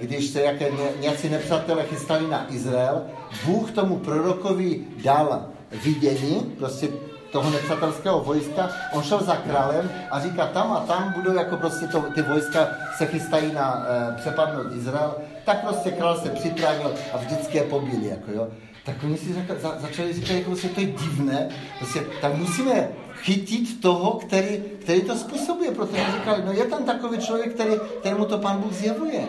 když 0.00 0.26
se 0.26 0.40
jaké 0.42 0.70
ně, 0.70 0.88
nějací 1.00 1.28
nepřátelé 1.28 1.84
chystali 1.84 2.28
na 2.28 2.54
Izrael, 2.54 3.02
Bůh 3.46 3.70
tomu 3.70 3.98
prorokovi 3.98 4.80
dal 5.04 5.51
vidění, 5.72 6.54
prostě 6.58 6.88
toho 7.32 7.50
nepřátelského 7.50 8.20
vojska, 8.20 8.70
on 8.92 9.02
šel 9.02 9.20
za 9.22 9.36
králem 9.36 9.90
a 10.10 10.20
říká, 10.20 10.46
tam 10.46 10.72
a 10.72 10.80
tam 10.80 11.12
budou 11.16 11.34
jako 11.34 11.56
prostě 11.56 11.86
to, 11.86 12.04
ty 12.14 12.22
vojska 12.22 12.68
se 12.96 13.06
chystají 13.06 13.52
na 13.52 13.86
e, 13.88 14.16
přepadnout 14.16 14.66
Izrael, 14.76 15.14
tak 15.44 15.60
prostě 15.60 15.90
král 15.90 16.20
se 16.20 16.30
připravil 16.30 16.94
a 17.12 17.16
vždycky 17.16 17.58
je 17.58 17.64
pobili, 17.64 18.08
jako 18.08 18.32
jo. 18.32 18.48
Tak 18.84 18.96
oni 19.04 19.18
si 19.18 19.34
řekli, 19.34 19.60
za, 19.60 19.78
začali 19.78 20.12
říkat, 20.12 20.34
jako 20.34 20.50
prostě 20.50 20.68
to 20.68 20.80
je 20.80 20.86
divné, 20.86 21.48
prostě, 21.78 22.00
tak 22.20 22.34
musíme 22.34 22.88
chytit 23.14 23.80
toho, 23.80 24.10
který, 24.10 24.62
který 24.80 25.00
to 25.00 25.16
způsobuje, 25.16 25.70
protože 25.70 26.04
říkali, 26.12 26.42
no 26.44 26.52
je 26.52 26.64
tam 26.64 26.84
takový 26.84 27.18
člověk, 27.18 27.54
který, 27.54 27.72
kterému 28.00 28.24
to 28.24 28.38
pan 28.38 28.56
Bůh 28.56 28.72
zjevuje. 28.72 29.24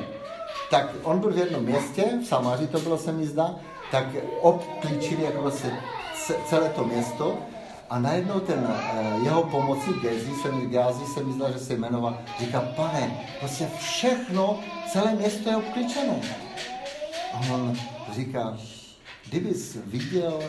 Tak 0.72 0.90
on 1.04 1.20
byl 1.20 1.32
v 1.32 1.38
jednom 1.38 1.64
městě, 1.64 2.04
v 2.24 2.28
Samáři 2.28 2.68
to 2.68 2.80
bylo, 2.80 2.98
se 2.98 3.12
mi 3.12 3.28
zdá, 3.28 3.56
tak 3.92 4.06
obklíčili 4.42 5.24
jako 5.24 5.42
vlastně 5.42 5.72
celé 6.50 6.70
to 6.70 6.84
město 6.84 7.38
a 7.90 8.00
najednou 8.00 8.40
ten 8.40 8.60
uh, 8.60 9.24
jeho 9.24 9.44
pomocník 9.44 10.02
Gezi 10.02 10.34
se 10.42 10.52
mi, 10.52 10.66
Gázi 10.66 11.06
se 11.06 11.24
mi 11.24 11.34
zdá, 11.34 11.52
že 11.52 11.60
se 11.60 11.74
jmenoval, 11.74 12.18
říká, 12.40 12.62
pane, 12.76 13.28
prostě 13.40 13.68
všechno, 13.80 14.60
celé 14.92 15.16
město 15.16 15.50
je 15.50 15.56
obklíčené. 15.56 16.20
A 17.34 17.54
on 17.54 17.78
říká, 18.16 18.58
kdybys 19.30 19.78
viděl, 19.86 20.40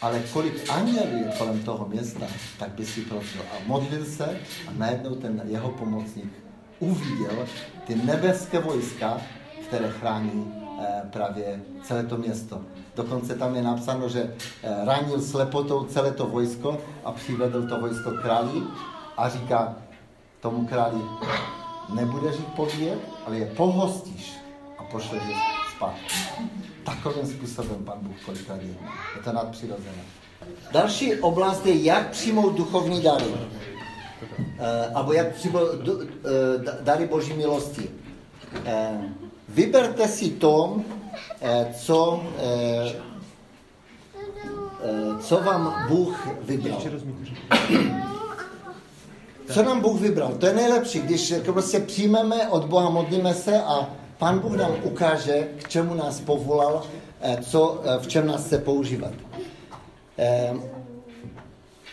ale 0.00 0.22
kolik 0.32 0.70
andělů 0.70 1.16
je 1.16 1.32
kolem 1.38 1.62
toho 1.62 1.88
města, 1.88 2.26
tak 2.58 2.70
by 2.70 2.86
si 2.86 3.00
prosil. 3.00 3.40
A 3.52 3.54
modlil 3.66 4.04
se 4.04 4.40
a 4.68 4.70
najednou 4.76 5.14
ten 5.14 5.42
jeho 5.44 5.70
pomocník 5.70 6.32
uviděl 6.78 7.46
ty 7.86 7.94
nebeské 7.94 8.58
vojska, 8.58 9.20
které 9.66 9.90
chrání 9.90 10.54
eh, 10.80 11.02
právě 11.10 11.62
celé 11.82 12.04
to 12.04 12.16
město. 12.16 12.62
Dokonce 12.94 13.34
tam 13.34 13.56
je 13.56 13.62
napsáno, 13.62 14.08
že 14.08 14.22
eh, 14.62 14.84
ranil 14.84 15.20
slepotou 15.20 15.84
celé 15.84 16.12
to 16.12 16.26
vojsko 16.26 16.78
a 17.04 17.12
přivedl 17.12 17.68
to 17.68 17.80
vojsko 17.80 18.10
králi 18.10 18.62
a 19.16 19.28
říká 19.28 19.76
tomu 20.40 20.66
králi, 20.66 21.00
nebudeš 21.94 22.36
jich 22.36 22.48
pobíjet, 22.56 22.98
ale 23.26 23.38
je 23.38 23.46
pohostíš 23.46 24.36
a 24.78 24.84
pošleš 24.84 25.22
je 25.28 25.34
zpátky. 25.76 26.14
Takovým 26.84 27.26
způsobem 27.26 27.84
pan 27.84 27.98
Bůh 28.00 28.24
kolikrát 28.24 28.62
jedná. 28.62 28.92
Je 29.16 29.22
to 29.22 29.32
nadpřirozené. 29.32 30.02
Další 30.72 31.14
oblast 31.20 31.66
je, 31.66 31.82
jak 31.82 32.10
přijmout 32.10 32.56
duchovní 32.56 33.02
dary. 33.02 33.24
Uh, 33.24 33.36
alebo 34.94 35.12
jak 35.12 35.34
přijmout 35.34 35.88
uh, 35.88 35.98
dary 36.80 37.06
Boží 37.06 37.32
milosti. 37.32 37.90
Uh, 38.58 39.04
vyberte 39.48 40.08
si 40.08 40.30
to, 40.30 40.82
Eh, 40.82 41.01
co, 41.74 42.22
eh, 42.38 42.92
eh, 44.84 45.22
co 45.22 45.36
vám 45.36 45.86
Bůh 45.88 46.28
vybral. 46.42 46.82
Co 49.50 49.62
nám 49.62 49.80
Bůh 49.80 50.00
vybral? 50.00 50.34
To 50.34 50.46
je 50.46 50.52
nejlepší, 50.52 51.00
když 51.00 51.30
jako 51.30 51.52
prostě 51.52 51.80
přijmeme 51.80 52.48
od 52.48 52.64
Boha, 52.64 52.90
modlíme 52.90 53.34
se 53.34 53.62
a 53.62 53.90
Pán 54.18 54.38
Bůh 54.38 54.56
nám 54.56 54.72
ukáže, 54.82 55.48
k 55.58 55.68
čemu 55.68 55.94
nás 55.94 56.20
povolal, 56.20 56.82
co, 57.42 57.82
v 58.00 58.06
čem 58.06 58.26
nás 58.26 58.46
chce 58.46 58.58
používat. 58.58 59.12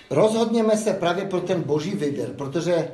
Rozhodněme 0.10 0.78
se 0.78 0.94
právě 0.94 1.26
pro 1.26 1.42
ten 1.42 1.62
boží 1.62 1.92
výběr, 1.92 2.30
protože 2.30 2.88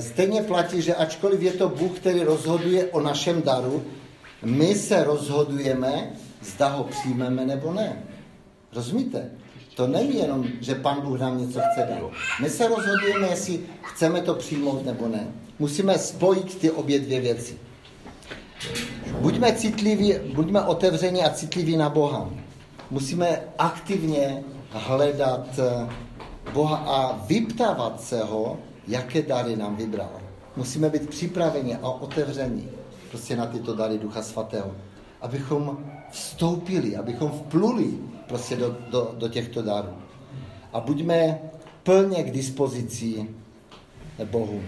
stejně 0.00 0.42
platí, 0.42 0.82
že 0.82 0.94
ačkoliv 0.94 1.42
je 1.42 1.52
to 1.52 1.68
Bůh, 1.68 1.92
který 1.96 2.20
rozhoduje 2.20 2.86
o 2.86 3.00
našem 3.00 3.42
daru, 3.42 3.84
my 4.44 4.74
se 4.74 5.04
rozhodujeme, 5.04 6.12
zda 6.42 6.68
ho 6.68 6.84
přijmeme 6.84 7.46
nebo 7.46 7.72
ne. 7.72 8.02
Rozumíte? 8.72 9.30
To 9.76 9.86
není 9.86 10.18
jenom, 10.18 10.44
že 10.60 10.74
pan 10.74 11.00
Bůh 11.00 11.20
nám 11.20 11.38
něco 11.38 11.60
chce 11.60 11.86
dát. 11.90 12.10
My 12.42 12.50
se 12.50 12.68
rozhodujeme, 12.68 13.28
jestli 13.28 13.60
chceme 13.82 14.20
to 14.20 14.34
přijmout 14.34 14.86
nebo 14.86 15.08
ne. 15.08 15.26
Musíme 15.58 15.98
spojit 15.98 16.58
ty 16.58 16.70
obě 16.70 16.98
dvě 16.98 17.20
věci. 17.20 17.58
Buďme 19.20 19.52
citliví, 19.52 20.14
buďme 20.34 20.62
otevření 20.62 21.22
a 21.22 21.30
citliví 21.30 21.76
na 21.76 21.88
Boha. 21.88 22.30
Musíme 22.90 23.40
aktivně 23.58 24.44
hledat 24.70 25.48
eh, 25.58 25.88
Boha 26.52 26.76
a 26.76 27.24
vyptávat 27.26 28.00
se 28.00 28.24
ho, 28.24 28.58
jaké 28.88 29.22
dary 29.22 29.56
nám 29.56 29.76
vybral. 29.76 30.20
Musíme 30.56 30.90
být 30.90 31.08
připraveni 31.08 31.76
a 31.76 31.88
otevření 31.88 32.68
prostě 33.10 33.36
na 33.36 33.46
tyto 33.46 33.74
dary 33.74 33.98
Ducha 33.98 34.22
Svatého. 34.22 34.72
Abychom 35.20 35.78
vstoupili, 36.10 36.96
abychom 36.96 37.30
vpluli 37.30 37.98
prostě 38.28 38.56
do, 38.56 38.76
do, 38.90 39.14
do 39.18 39.28
těchto 39.28 39.62
darů. 39.62 39.92
A 40.72 40.80
buďme 40.80 41.38
plně 41.82 42.22
k 42.22 42.30
dispozici 42.30 43.28
Bohu. 44.24 44.62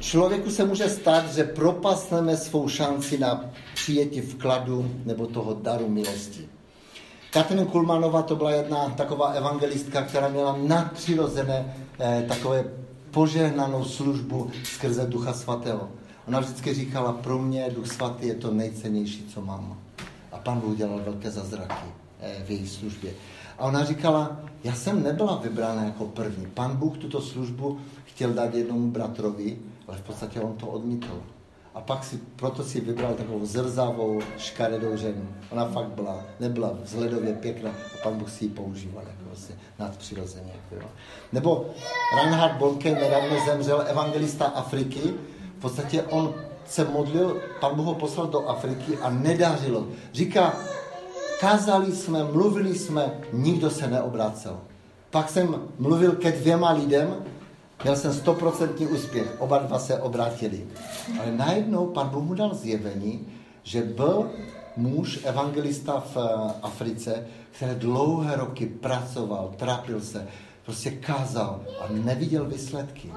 Člověku 0.00 0.50
se 0.50 0.64
může 0.64 0.88
stát, 0.88 1.34
že 1.34 1.44
propasneme 1.44 2.36
svou 2.36 2.68
šanci 2.68 3.18
na 3.18 3.50
přijetí 3.74 4.20
vkladu 4.20 4.90
nebo 5.04 5.26
toho 5.26 5.54
daru 5.54 5.88
milosti. 5.88 6.48
Katrin 7.30 7.66
Kulmanová 7.66 8.22
to 8.22 8.36
byla 8.36 8.50
jedna 8.50 8.88
taková 8.88 9.28
evangelistka, 9.28 10.02
která 10.02 10.28
měla 10.28 10.58
nadpřirozené 10.62 11.76
eh, 12.00 12.24
takové 12.28 12.64
požehnanou 13.10 13.84
službu 13.84 14.50
skrze 14.64 15.06
Ducha 15.06 15.32
Svatého. 15.32 15.88
Ona 16.28 16.40
vždycky 16.40 16.74
říkala, 16.74 17.12
pro 17.12 17.38
mě 17.38 17.70
Duch 17.70 17.92
Svatý 17.92 18.26
je 18.26 18.34
to 18.34 18.50
nejcennější, 18.50 19.26
co 19.34 19.40
mám. 19.40 19.78
A 20.32 20.38
pan 20.38 20.60
Bůh 20.60 20.76
dělal 20.76 21.00
velké 21.04 21.30
zazraky 21.30 21.86
eh, 22.20 22.44
v 22.46 22.50
její 22.50 22.68
službě. 22.68 23.12
A 23.58 23.64
ona 23.64 23.84
říkala, 23.84 24.40
já 24.64 24.74
jsem 24.74 25.02
nebyla 25.02 25.36
vybrána 25.36 25.84
jako 25.84 26.04
první. 26.04 26.46
Pan 26.46 26.76
Bůh 26.76 26.98
tuto 26.98 27.20
službu 27.20 27.78
chtěl 28.04 28.32
dát 28.32 28.54
jednomu 28.54 28.90
bratrovi, 28.90 29.58
ale 29.88 29.96
v 29.96 30.00
podstatě 30.00 30.40
on 30.40 30.52
to 30.52 30.66
odmítl. 30.66 31.22
A 31.74 31.80
pak 31.80 32.04
si, 32.04 32.20
proto 32.36 32.64
si 32.64 32.80
vybral 32.80 33.14
takovou 33.14 33.46
zrzavou, 33.46 34.20
škaredou 34.38 34.96
ženu. 34.96 35.28
Ona 35.50 35.66
fakt 35.68 35.88
byla, 35.88 36.24
nebyla 36.40 36.72
vzhledově 36.82 37.32
pěkná 37.34 37.70
a 37.70 38.02
pan 38.02 38.18
Bůh 38.18 38.30
si 38.30 38.44
ji 38.44 38.50
používal 38.50 39.04
jako 39.06 39.24
vlastně 39.26 39.54
nadpřirozeně. 39.78 40.52
Jako 40.54 40.84
jo. 40.84 40.90
Nebo 41.32 41.70
Reinhard 42.16 42.58
Bonke 42.58 42.94
nedávno 42.94 43.36
zemřel, 43.46 43.84
evangelista 43.86 44.44
Afriky, 44.44 45.14
v 45.58 45.60
podstatě 45.60 46.02
on 46.02 46.34
se 46.66 46.84
modlil, 46.84 47.40
pan 47.60 47.74
Bůh 47.74 47.86
ho 47.86 47.94
poslal 47.94 48.26
do 48.26 48.48
Afriky 48.48 48.98
a 48.98 49.10
nedařilo. 49.10 49.86
Říká, 50.12 50.56
kázali 51.40 51.92
jsme, 51.92 52.24
mluvili 52.24 52.74
jsme, 52.74 53.12
nikdo 53.32 53.70
se 53.70 53.86
neobracel. 53.86 54.58
Pak 55.10 55.30
jsem 55.30 55.54
mluvil 55.78 56.12
ke 56.12 56.32
dvěma 56.32 56.72
lidem, 56.72 57.14
měl 57.82 57.96
jsem 57.96 58.14
stoprocentní 58.14 58.86
úspěch, 58.86 59.36
oba 59.38 59.58
dva 59.58 59.78
se 59.78 60.00
obrátili. 60.00 60.66
Ale 61.20 61.32
najednou 61.32 61.86
pan 61.86 62.08
Bůh 62.08 62.24
mu 62.24 62.34
dal 62.34 62.54
zjevení, 62.54 63.26
že 63.62 63.82
byl 63.82 64.30
muž, 64.76 65.20
evangelista 65.24 66.04
v 66.14 66.16
eh, 66.16 66.52
Africe, 66.62 67.26
který 67.50 67.74
dlouhé 67.74 68.36
roky 68.36 68.66
pracoval, 68.66 69.54
trápil 69.56 70.00
se, 70.00 70.28
prostě 70.66 70.90
kázal 70.90 71.60
a 71.80 71.84
neviděl 71.90 72.44
výsledky. 72.44 73.12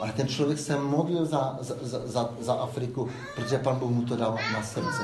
Ale 0.00 0.12
ten 0.12 0.28
člověk 0.28 0.58
se 0.58 0.78
modlil 0.78 1.26
za, 1.26 1.58
za, 1.60 1.74
za, 2.04 2.30
za 2.40 2.54
Afriku, 2.54 3.08
protože 3.36 3.58
pan 3.58 3.78
Bůh 3.78 3.90
mu 3.90 4.02
to 4.02 4.16
dal 4.16 4.38
na 4.52 4.62
srdce. 4.62 5.02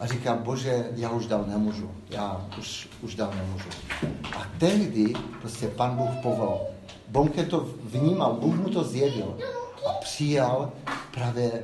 A 0.00 0.06
říká, 0.06 0.34
bože, 0.34 0.88
já 0.96 1.10
už 1.10 1.26
dál 1.26 1.44
nemůžu. 1.48 1.90
Já 2.10 2.46
už, 2.58 2.88
už 3.02 3.14
dál 3.14 3.30
nemůžu. 3.36 3.68
A 4.36 4.46
tehdy 4.58 5.12
prostě 5.40 5.68
pan 5.68 5.96
Bůh 5.96 6.10
povolal. 6.22 6.60
Bonke 7.08 7.44
to 7.44 7.68
vnímal, 7.84 8.32
Bůh 8.40 8.54
mu 8.54 8.68
to 8.68 8.84
zjevil. 8.84 9.38
A 9.88 9.92
přijal 9.92 10.72
právě 11.14 11.62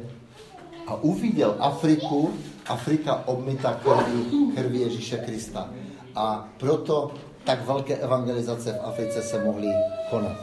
a 0.87 0.95
uviděl 0.95 1.57
Afriku, 1.59 2.35
Afrika 2.67 3.23
obmyta 3.27 3.75
krví, 3.75 4.53
krví 4.57 4.81
Ježíše 4.81 5.17
Krista. 5.17 5.71
a 6.15 6.49
proto 6.59 7.15
tak 7.45 7.67
velké 7.67 7.97
evangelizace 7.97 8.73
v 8.73 8.85
Africe 8.85 9.23
se 9.23 9.45
mohly 9.45 9.69
konat. 10.11 10.37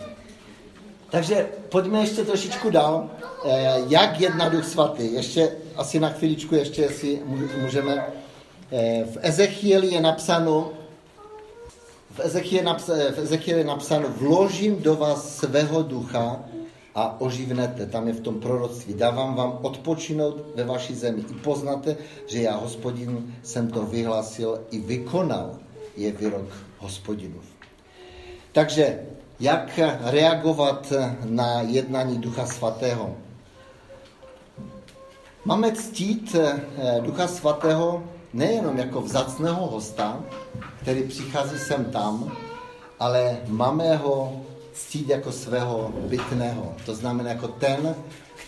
Takže 1.11 1.49
pojďme 1.69 1.99
ještě 1.99 2.23
trošičku 2.23 2.69
dál. 2.69 3.09
Eh, 3.45 3.73
jak 3.87 4.19
jedna 4.19 4.49
duch 4.49 4.65
svatý? 4.65 5.13
Ještě 5.13 5.51
asi 5.75 5.99
na 5.99 6.09
chviličku 6.09 6.55
ještě 6.55 6.89
si 6.89 7.21
můžeme. 7.61 8.07
Eh, 8.71 9.03
v 9.03 9.17
Ezechieli 9.21 9.87
je 9.87 10.01
napsáno, 10.01 10.71
v 12.11 12.19
Ezechieli, 12.19 12.67
v 13.15 13.17
Ezechieli 13.17 13.61
je 13.61 13.67
napsáno, 13.67 14.09
vložím 14.09 14.81
do 14.81 14.95
vás 14.95 15.37
svého 15.37 15.83
ducha 15.83 16.39
a 16.95 17.21
oživnete. 17.21 17.85
Tam 17.85 18.07
je 18.07 18.13
v 18.13 18.19
tom 18.19 18.39
proroctví. 18.39 18.93
Dávám 18.93 19.35
vám 19.35 19.59
odpočinout 19.61 20.35
ve 20.55 20.63
vaší 20.63 20.95
zemi. 20.95 21.21
I 21.31 21.33
poznáte, 21.33 21.97
že 22.27 22.41
já, 22.41 22.55
hospodin, 22.55 23.35
jsem 23.43 23.71
to 23.71 23.81
vyhlásil 23.85 24.61
i 24.71 24.79
vykonal. 24.79 25.59
Je 25.97 26.11
výrok 26.11 26.47
hospodinův. 26.77 27.43
Takže 28.51 28.99
jak 29.39 29.79
reagovat 30.01 30.93
na 31.25 31.61
jednání 31.61 32.17
Ducha 32.17 32.45
Svatého? 32.45 33.15
Máme 35.45 35.71
ctít 35.71 36.35
eh, 36.35 37.01
Ducha 37.01 37.27
Svatého 37.27 38.03
nejenom 38.33 38.77
jako 38.77 39.01
vzácného 39.01 39.67
hosta, 39.67 40.23
který 40.81 41.03
přichází 41.03 41.59
sem 41.59 41.85
tam, 41.85 42.31
ale 42.99 43.37
máme 43.47 43.95
ho 43.95 44.41
ctít 44.73 45.09
jako 45.09 45.31
svého 45.31 45.93
bytného. 46.07 46.75
To 46.85 46.95
znamená 46.95 47.29
jako 47.29 47.47
ten, 47.47 47.95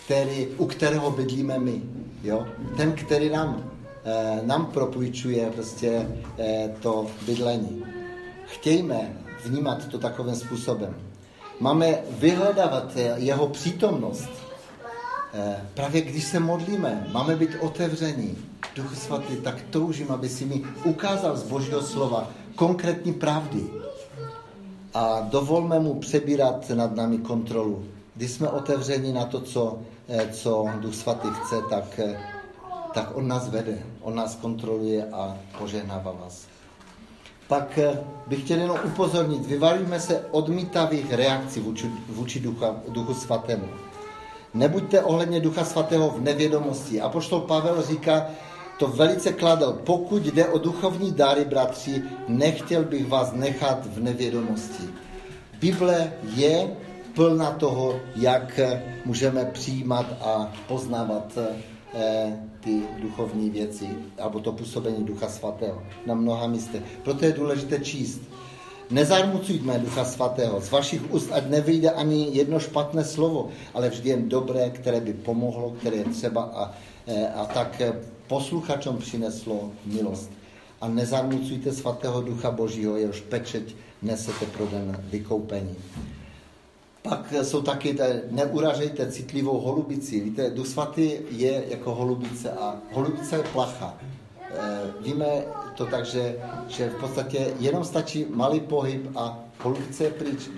který, 0.04 0.46
u 0.46 0.66
kterého 0.66 1.10
bydlíme 1.10 1.58
my. 1.58 1.82
Jo? 2.22 2.46
Ten, 2.76 2.92
který 2.92 3.30
nám, 3.30 3.70
nám 4.44 4.66
propůjčuje 4.66 5.50
prostě 5.50 6.08
eh, 6.38 6.74
to 6.82 7.06
bydlení. 7.26 7.84
Chtějme 8.46 9.16
vnímat 9.44 9.88
to 9.88 9.98
takovým 9.98 10.34
způsobem. 10.34 10.94
Máme 11.60 11.98
vyhledávat 12.18 12.96
jeho 13.16 13.48
přítomnost. 13.48 14.28
Eh, 15.34 15.66
právě 15.74 16.00
když 16.00 16.24
se 16.24 16.40
modlíme, 16.40 17.06
máme 17.12 17.36
být 17.36 17.50
otevření. 17.60 18.38
Duch 18.76 18.96
svatý, 18.96 19.36
tak 19.36 19.62
toužím, 19.70 20.10
aby 20.10 20.28
si 20.28 20.44
mi 20.44 20.62
ukázal 20.84 21.36
z 21.36 21.42
Božího 21.42 21.82
slova 21.82 22.30
konkrétní 22.54 23.12
pravdy. 23.12 23.64
A 24.94 25.20
dovolme 25.20 25.80
mu 25.80 25.94
přebírat 25.94 26.70
nad 26.70 26.96
nami 26.96 27.18
kontrolu. 27.18 27.84
Když 28.14 28.30
jsme 28.30 28.48
otevřeni 28.48 29.12
na 29.12 29.24
to, 29.24 29.40
co, 29.40 29.78
eh, 30.08 30.28
co 30.32 30.66
Duch 30.80 30.94
svatý 30.94 31.28
chce, 31.28 31.56
tak, 31.70 31.98
eh, 31.98 32.33
tak 32.94 33.16
on 33.16 33.28
nás 33.28 33.48
vede, 33.48 33.78
on 34.00 34.14
nás 34.14 34.34
kontroluje 34.34 35.06
a 35.12 35.36
požehnává 35.58 36.12
vás 36.12 36.54
pak 37.48 37.78
eh, 37.78 38.00
bych 38.26 38.40
chtěl 38.40 38.58
jenom 38.58 38.78
upozornit, 38.84 39.46
vyvarujme 39.46 40.00
se 40.00 40.20
odmítavých 40.30 41.12
reakcí 41.12 41.60
vůči, 41.60 41.90
vůči 42.08 42.40
ducha, 42.40 42.76
duchu 42.88 43.14
svatému. 43.14 43.68
Nebuďte 44.54 45.00
ohledně 45.00 45.40
ducha 45.40 45.64
svatého 45.64 46.10
v 46.10 46.20
nevědomosti. 46.20 47.00
A 47.00 47.08
poštol 47.08 47.40
Pavel 47.40 47.82
říká, 47.82 48.26
to 48.78 48.88
velice 48.88 49.32
kladl, 49.32 49.80
pokud 49.84 50.22
jde 50.22 50.48
o 50.48 50.58
duchovní 50.58 51.12
dary, 51.12 51.44
bratři, 51.44 52.02
nechtěl 52.28 52.84
bych 52.84 53.08
vás 53.08 53.32
nechat 53.32 53.86
v 53.86 54.00
nevědomosti. 54.00 54.84
Bible 55.60 56.12
je 56.34 56.76
plná 57.14 57.50
toho, 57.50 58.00
jak 58.16 58.60
můžeme 59.04 59.44
přijímat 59.44 60.06
a 60.20 60.52
poznávat 60.68 61.38
Eh, 61.96 62.32
ty 62.64 62.82
duchovní 63.02 63.50
věci, 63.50 63.88
alebo 64.18 64.40
to 64.40 64.52
působení 64.52 65.04
Ducha 65.04 65.28
Svatého 65.28 65.82
na 66.06 66.14
mnoha 66.14 66.46
místech. 66.46 66.82
Proto 67.02 67.24
je 67.24 67.32
důležité 67.32 67.80
číst. 67.80 68.20
Nezarmucujme 68.90 69.78
Ducha 69.78 70.04
Svatého. 70.04 70.60
Z 70.60 70.70
vašich 70.70 71.12
úst 71.12 71.32
ať 71.32 71.48
nevyjde 71.48 71.90
ani 71.90 72.28
jedno 72.32 72.60
špatné 72.60 73.04
slovo, 73.04 73.48
ale 73.74 73.88
vždy 73.90 74.08
jen 74.08 74.28
dobré, 74.28 74.70
které 74.70 75.00
by 75.00 75.12
pomohlo, 75.12 75.70
které 75.70 75.96
je 75.96 76.04
třeba 76.04 76.42
a, 76.42 76.72
eh, 77.06 77.28
a 77.28 77.44
tak 77.44 77.82
posluchačům 78.26 78.96
přineslo 78.96 79.70
milost. 79.86 80.30
A 80.80 80.88
nezarmucujte 80.88 81.72
svatého 81.72 82.20
Ducha 82.20 82.50
Božího, 82.50 82.96
jehož 82.96 83.20
pečeť 83.20 83.74
nesete 84.02 84.46
pro 84.46 84.66
den 84.66 84.96
vykoupení. 85.10 85.76
Pak 87.08 87.32
jsou 87.42 87.62
taky, 87.62 87.96
neuražejte 88.30 89.12
citlivou 89.12 89.60
holubici. 89.60 90.20
Víte, 90.20 90.50
Duch 90.50 90.66
Svatý 90.66 91.10
je 91.30 91.64
jako 91.68 91.94
holubice 91.94 92.50
a 92.50 92.76
holubice 92.92 93.36
je 93.36 93.42
placha. 93.42 93.98
E, 94.40 94.80
víme 95.00 95.26
to 95.76 95.86
tak, 95.86 96.06
že, 96.06 96.36
že 96.68 96.90
v 96.90 96.94
podstatě 96.94 97.54
jenom 97.60 97.84
stačí 97.84 98.26
malý 98.30 98.60
pohyb 98.60 99.16
a 99.16 99.38
holubice 99.58 100.04
je 100.04 100.10
pryč. 100.10 100.50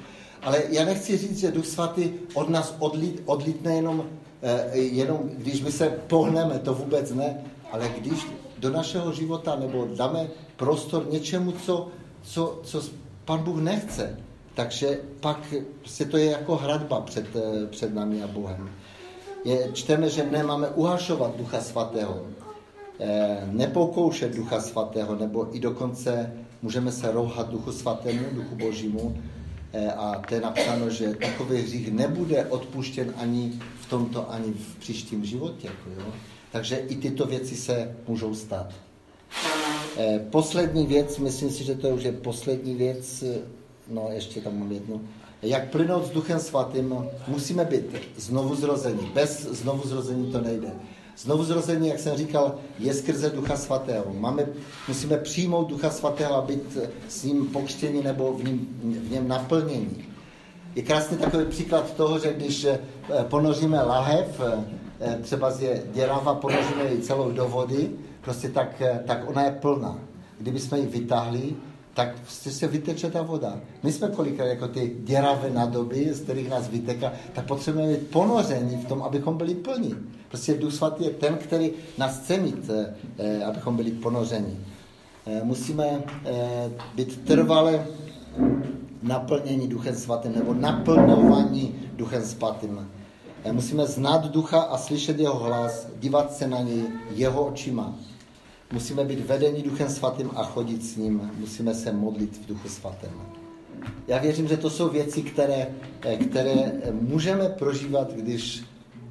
Ale 0.42 0.62
já 0.68 0.84
nechci 0.84 1.16
říct, 1.16 1.38
že 1.38 1.50
Duch 1.50 1.66
Svatý 1.66 2.12
od 2.34 2.48
nás 2.48 2.74
odlít, 2.78 3.22
odlítne 3.24 3.74
jenom, 3.74 4.04
e, 4.42 4.78
jenom, 4.78 5.30
když 5.38 5.62
my 5.62 5.72
se 5.72 5.88
pohneme, 6.06 6.58
to 6.58 6.74
vůbec 6.74 7.12
ne, 7.12 7.44
ale 7.72 7.88
když 7.98 8.26
do 8.58 8.70
našeho 8.70 9.12
života 9.12 9.56
nebo 9.56 9.88
dáme 9.96 10.28
prostor 10.56 11.06
něčemu, 11.10 11.52
co, 11.52 11.88
co, 12.22 12.60
co 12.62 12.82
Pan 13.24 13.42
Bůh 13.42 13.56
nechce, 13.56 14.25
takže 14.56 14.98
pak 15.20 15.54
se 15.84 16.04
to 16.04 16.16
je 16.16 16.30
jako 16.30 16.56
hradba 16.56 17.00
před, 17.00 17.26
eh, 17.36 17.66
před 17.66 17.94
námi 17.94 18.22
a 18.22 18.26
Bohem. 18.26 18.70
Je, 19.44 19.70
čteme, 19.72 20.10
že 20.10 20.26
nemáme 20.30 20.68
uhašovat 20.68 21.36
Ducha 21.36 21.60
Svatého, 21.60 22.26
e, 23.00 23.42
nepokoušet 23.46 24.36
Ducha 24.36 24.60
Svatého, 24.60 25.14
nebo 25.14 25.56
i 25.56 25.60
dokonce 25.60 26.32
můžeme 26.62 26.92
se 26.92 27.12
rouhat 27.12 27.50
Duchu 27.50 27.72
Svatému, 27.72 28.26
Duchu 28.32 28.56
Božímu, 28.56 29.22
e, 29.72 29.92
a 29.92 30.22
to 30.28 30.34
je 30.34 30.40
napsáno, 30.40 30.90
že 30.90 31.14
takový 31.14 31.62
hřích 31.62 31.92
nebude 31.92 32.44
odpuštěn 32.44 33.14
ani 33.16 33.52
v 33.80 33.90
tomto, 33.90 34.32
ani 34.32 34.52
v 34.52 34.78
příštím 34.78 35.24
životě. 35.24 35.66
Jako 35.66 36.00
jo? 36.00 36.12
Takže 36.52 36.76
i 36.76 36.96
tyto 36.96 37.26
věci 37.26 37.56
se 37.56 37.96
můžou 38.08 38.34
stát. 38.34 38.72
Poslední 40.30 40.86
věc, 40.86 41.18
myslím 41.18 41.50
si, 41.50 41.64
že 41.64 41.74
to 41.74 41.88
už 41.88 42.02
je 42.02 42.12
poslední 42.12 42.74
věc, 42.74 43.24
no 43.88 44.08
ještě 44.12 44.40
tam 44.40 44.58
mám 44.58 44.72
jednu, 44.72 45.00
jak 45.42 45.70
plynout 45.70 46.06
s 46.06 46.10
Duchem 46.10 46.40
Svatým, 46.40 46.94
musíme 47.28 47.64
být 47.64 47.84
znovu 48.16 48.54
zrození. 48.54 49.10
Bez 49.14 49.42
znovu 49.42 49.88
zrození 49.88 50.32
to 50.32 50.40
nejde. 50.40 50.72
Znovu 51.18 51.44
zrození, 51.44 51.88
jak 51.88 51.98
jsem 51.98 52.16
říkal, 52.16 52.54
je 52.78 52.94
skrze 52.94 53.30
Ducha 53.30 53.56
Svatého. 53.56 54.04
Máme, 54.14 54.46
musíme 54.88 55.16
přijmout 55.16 55.68
Ducha 55.68 55.90
Svatého 55.90 56.34
a 56.34 56.42
být 56.42 56.78
s 57.08 57.24
ním 57.24 57.46
pokštění 57.46 58.02
nebo 58.02 58.32
v, 58.32 58.44
ním, 58.44 58.68
v 58.82 59.10
něm 59.10 59.28
naplnění. 59.28 60.04
Je 60.74 60.82
krásný 60.82 61.16
takový 61.16 61.44
příklad 61.44 61.94
toho, 61.94 62.18
že 62.18 62.32
když 62.32 62.64
eh, 62.64 62.78
ponoříme 63.28 63.82
lahev, 63.82 64.40
eh, 65.00 65.18
třeba 65.22 65.52
je 65.58 65.82
děrava, 65.92 66.34
ponoříme 66.34 66.84
ji 66.92 67.00
celou 67.00 67.30
do 67.30 67.48
vody, 67.48 67.90
prostě 68.20 68.48
tak, 68.48 68.80
eh, 68.80 69.00
tak 69.06 69.28
ona 69.28 69.42
je 69.42 69.50
plná. 69.50 69.98
Kdyby 70.38 70.60
jsme 70.60 70.78
ji 70.78 70.86
vytáhli, 70.86 71.54
tak 71.96 72.08
se 72.28 72.66
vyteče 72.66 73.10
ta 73.10 73.22
voda. 73.22 73.60
My 73.82 73.92
jsme 73.92 74.08
kolikrát 74.08 74.46
jako 74.46 74.68
ty 74.68 74.96
děravé 75.04 75.50
nádoby, 75.50 76.14
z 76.14 76.20
kterých 76.20 76.50
nás 76.50 76.68
vyteká, 76.68 77.12
tak 77.32 77.46
potřebujeme 77.46 77.92
být 77.92 78.06
ponoření 78.06 78.76
v 78.76 78.84
tom, 78.84 79.02
abychom 79.02 79.36
byli 79.36 79.54
plní. 79.54 79.94
Prostě 80.28 80.54
Duch 80.54 80.72
Svatý 80.72 81.04
je 81.04 81.10
ten, 81.10 81.36
který 81.36 81.72
nás 81.98 82.18
chce 82.18 82.36
mít, 82.36 82.70
eh, 82.70 82.94
eh, 83.18 83.44
abychom 83.44 83.76
byli 83.76 83.90
ponoření. 83.90 84.58
Eh, 85.26 85.40
musíme 85.44 86.02
být 86.94 87.24
trvale 87.24 87.86
naplnění 89.02 89.68
Duchem 89.68 89.94
Svatým 89.94 90.32
nebo 90.34 90.54
naplňování 90.54 91.74
Duchem 91.96 92.22
Svatým. 92.22 92.88
Musíme 93.52 93.86
znát 93.86 94.26
Ducha 94.26 94.60
a 94.60 94.78
slyšet 94.78 95.18
jeho 95.18 95.38
hlas, 95.38 95.86
dívat 96.00 96.32
se 96.32 96.48
na 96.48 96.60
něj 96.60 96.82
jeho 97.14 97.46
očima. 97.46 97.94
Musíme 98.72 99.04
být 99.04 99.26
vedení 99.26 99.62
Duchem 99.62 99.88
Svatým 99.88 100.30
a 100.34 100.44
chodit 100.44 100.84
s 100.84 100.96
ním. 100.96 101.30
Musíme 101.38 101.74
se 101.74 101.92
modlit 101.92 102.36
v 102.36 102.46
Duchu 102.46 102.68
Svatém. 102.68 103.12
Já 104.08 104.18
věřím, 104.18 104.48
že 104.48 104.56
to 104.56 104.70
jsou 104.70 104.88
věci, 104.88 105.22
které, 105.22 105.68
eh, 106.02 106.16
které 106.16 106.72
můžeme 106.90 107.48
prožívat, 107.48 108.12
když 108.12 108.64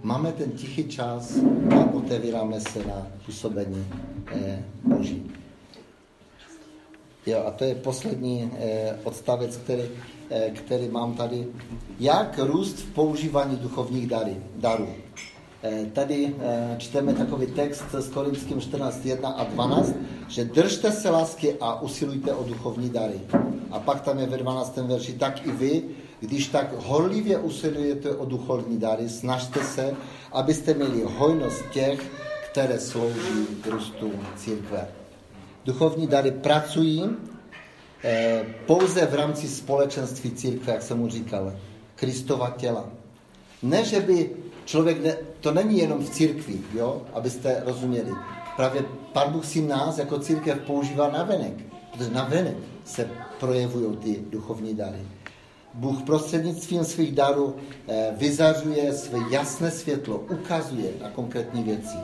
máme 0.03 0.31
ten 0.31 0.51
tichý 0.51 0.83
čas 0.83 1.37
a 1.71 1.93
otevíráme 1.93 2.61
se 2.61 2.79
na 2.85 3.07
působení 3.25 3.87
eh, 4.27 4.63
Boží. 4.83 5.31
Jo, 7.25 7.43
a 7.45 7.51
to 7.51 7.63
je 7.63 7.75
poslední 7.75 8.51
eh, 8.59 8.99
odstavec, 9.03 9.57
který, 9.57 9.83
který 10.53 10.87
mám 10.87 11.13
tady. 11.13 11.47
Jak 11.99 12.39
růst 12.39 12.79
v 12.79 12.93
používání 12.93 13.55
duchovních 13.55 14.07
darů? 14.55 14.87
Eh, 15.67 15.85
tady 15.93 16.35
eh, 16.39 16.75
čteme 16.77 17.13
takový 17.13 17.47
text 17.47 17.83
s 17.93 18.09
Korinským 18.09 18.61
14, 18.61 19.05
1 19.05 19.29
a 19.29 19.43
12, 19.43 19.93
že 20.27 20.45
držte 20.45 20.91
se 20.91 21.09
lásky 21.09 21.55
a 21.61 21.81
usilujte 21.81 22.33
o 22.33 22.43
duchovní 22.43 22.89
dary. 22.89 23.21
A 23.71 23.79
pak 23.79 24.01
tam 24.01 24.19
je 24.19 24.27
ve 24.27 24.37
12. 24.37 24.77
verši, 24.77 25.13
tak 25.13 25.47
i 25.47 25.51
vy, 25.51 25.83
když 26.19 26.47
tak 26.47 26.73
horlivě 26.85 27.37
usilujete 27.37 28.15
o 28.15 28.25
duchovní 28.25 28.77
dary, 28.77 29.09
snažte 29.09 29.63
se, 29.63 29.95
abyste 30.31 30.73
měli 30.73 31.03
hojnost 31.03 31.69
těch, 31.69 32.11
které 32.51 32.79
slouží 32.79 33.47
růstu 33.69 34.11
církve. 34.35 34.87
Duchovní 35.65 36.07
dary 36.07 36.31
pracují 36.31 37.09
eh, 38.03 38.45
pouze 38.65 39.05
v 39.05 39.13
rámci 39.13 39.47
společenství 39.47 40.31
církve, 40.31 40.73
jak 40.73 40.81
jsem 40.81 40.97
mu 40.97 41.09
říkal, 41.09 41.53
Kristova 41.95 42.53
těla. 42.57 42.89
Ne, 43.63 43.85
že 43.85 43.99
by 43.99 44.29
člověk, 44.65 45.03
ne, 45.03 45.17
to 45.39 45.53
není 45.53 45.77
jenom 45.77 46.05
v 46.05 46.09
církvi, 46.09 46.61
jo, 46.73 47.01
abyste 47.13 47.63
rozuměli. 47.65 48.11
Právě 48.55 48.85
Pán 49.13 49.31
Bůh 49.31 49.45
si 49.45 49.61
nás 49.61 49.97
jako 49.97 50.19
církev 50.19 50.57
používá 50.59 51.11
na 51.11 51.23
venek, 51.23 51.53
protože 51.91 52.09
na 52.09 52.23
venek 52.23 52.57
se 52.85 53.09
projevují 53.39 53.97
ty 53.97 54.23
duchovní 54.29 54.75
dary. 54.75 54.99
Bůh 55.73 56.03
prostřednictvím 56.03 56.85
svých 56.85 57.15
darů 57.15 57.55
eh, 57.87 58.13
vyzařuje 58.17 58.93
své 58.93 59.19
jasné 59.29 59.71
světlo, 59.71 60.17
ukazuje 60.17 60.91
na 61.01 61.09
konkrétní 61.09 61.63
věci. 61.63 61.97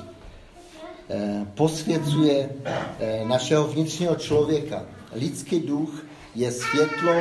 Eh, 1.09 1.45
posvěcuje 1.55 2.49
eh, 2.65 3.25
našeho 3.25 3.67
vnitřního 3.67 4.15
člověka. 4.15 4.85
Lidský 5.13 5.59
duch 5.59 6.05
je 6.35 6.51
světlo 6.51 7.13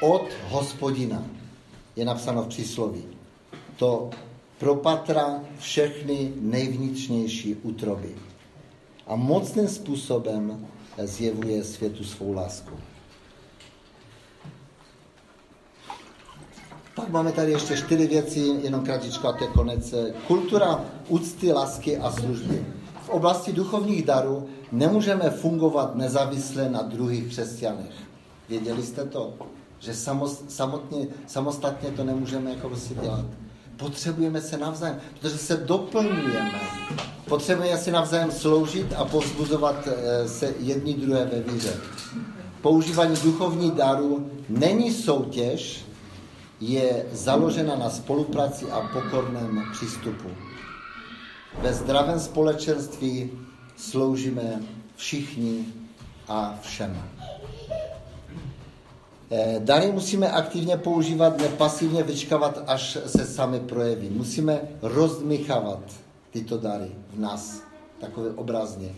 od 0.00 0.26
hospodina. 0.48 1.22
Je 1.96 2.04
napsáno 2.04 2.42
v 2.42 2.48
přísloví. 2.48 3.04
To 3.76 4.10
propatra 4.58 5.40
všechny 5.58 6.32
nejvnitřnější 6.40 7.54
útroby. 7.54 8.14
A 9.06 9.16
mocným 9.16 9.68
způsobem 9.68 10.66
zjevuje 10.98 11.64
světu 11.64 12.04
svou 12.04 12.32
lásku. 12.32 12.74
Pak 16.94 17.08
máme 17.08 17.32
tady 17.32 17.52
ještě 17.52 17.76
čtyři 17.76 18.06
věci, 18.06 18.40
jenom 18.40 18.84
kratičko 18.84 19.28
a 19.28 19.32
to 19.32 19.44
je 19.44 19.50
konec. 19.50 19.94
Kultura 20.26 20.84
úcty, 21.08 21.52
lásky 21.52 21.98
a 21.98 22.10
služby. 22.10 22.66
V 23.02 23.08
oblasti 23.08 23.52
duchovních 23.52 24.04
darů 24.04 24.48
nemůžeme 24.72 25.30
fungovat 25.30 25.96
nezávisle 25.96 26.70
na 26.70 26.82
druhých 26.82 27.28
křesťanech. 27.28 27.92
Věděli 28.48 28.82
jste 28.82 29.04
to? 29.04 29.34
Že 29.78 29.94
samotně, 30.48 31.06
samostatně 31.26 31.90
to 31.90 32.04
nemůžeme 32.04 32.50
jako 32.50 32.76
si 32.76 32.94
dělat. 32.94 33.26
Potřebujeme 33.76 34.40
se 34.40 34.58
navzájem, 34.58 35.00
protože 35.20 35.38
se 35.38 35.56
doplňujeme. 35.56 36.60
Potřebujeme 37.28 37.78
si 37.78 37.90
navzájem 37.90 38.30
sloužit 38.32 38.92
a 38.96 39.04
povzbuzovat 39.04 39.88
eh, 39.88 40.28
se 40.28 40.54
jedni 40.58 40.94
druhé 40.94 41.24
ve 41.24 41.52
víře. 41.52 41.76
Používání 42.62 43.16
duchovních 43.22 43.72
darů 43.72 44.30
není 44.48 44.92
soutěž, 44.92 45.84
je 46.60 47.06
založena 47.12 47.76
na 47.76 47.90
spolupráci 47.90 48.70
a 48.70 48.80
pokorném 48.80 49.64
přístupu. 49.72 50.28
Ve 51.62 51.74
zdravém 51.74 52.20
společenství 52.20 53.30
sloužíme 53.76 54.62
všichni 54.96 55.66
a 56.28 56.58
všem. 56.62 57.02
Eh, 59.36 59.56
dary 59.58 59.92
musíme 59.92 60.30
aktivně 60.30 60.76
používat, 60.76 61.38
nepasivně 61.38 62.02
vyčkávat, 62.02 62.62
až 62.66 62.98
se 63.06 63.26
sami 63.26 63.60
projeví. 63.60 64.10
Musíme 64.10 64.60
rozdmychávat 64.82 65.80
tyto 66.30 66.58
dary 66.58 66.90
v 67.14 67.18
nás, 67.18 67.62
takové 68.00 68.30
obrazně. 68.30 68.88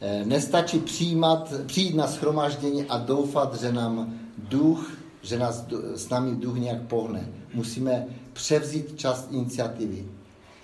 Eh, 0.00 0.24
nestačí 0.24 0.78
přijímat, 0.78 1.52
přijít 1.66 1.94
na 1.96 2.06
schromáždění 2.06 2.84
a 2.84 2.98
doufat, 2.98 3.60
že 3.60 3.72
nám 3.72 4.14
duch 4.38 4.92
že 5.22 5.38
nás 5.38 5.66
s 5.94 6.08
námi 6.08 6.36
duch 6.36 6.58
nějak 6.58 6.82
pohne. 6.82 7.28
Musíme 7.54 8.06
převzít 8.32 8.98
část 8.98 9.28
iniciativy. 9.32 10.04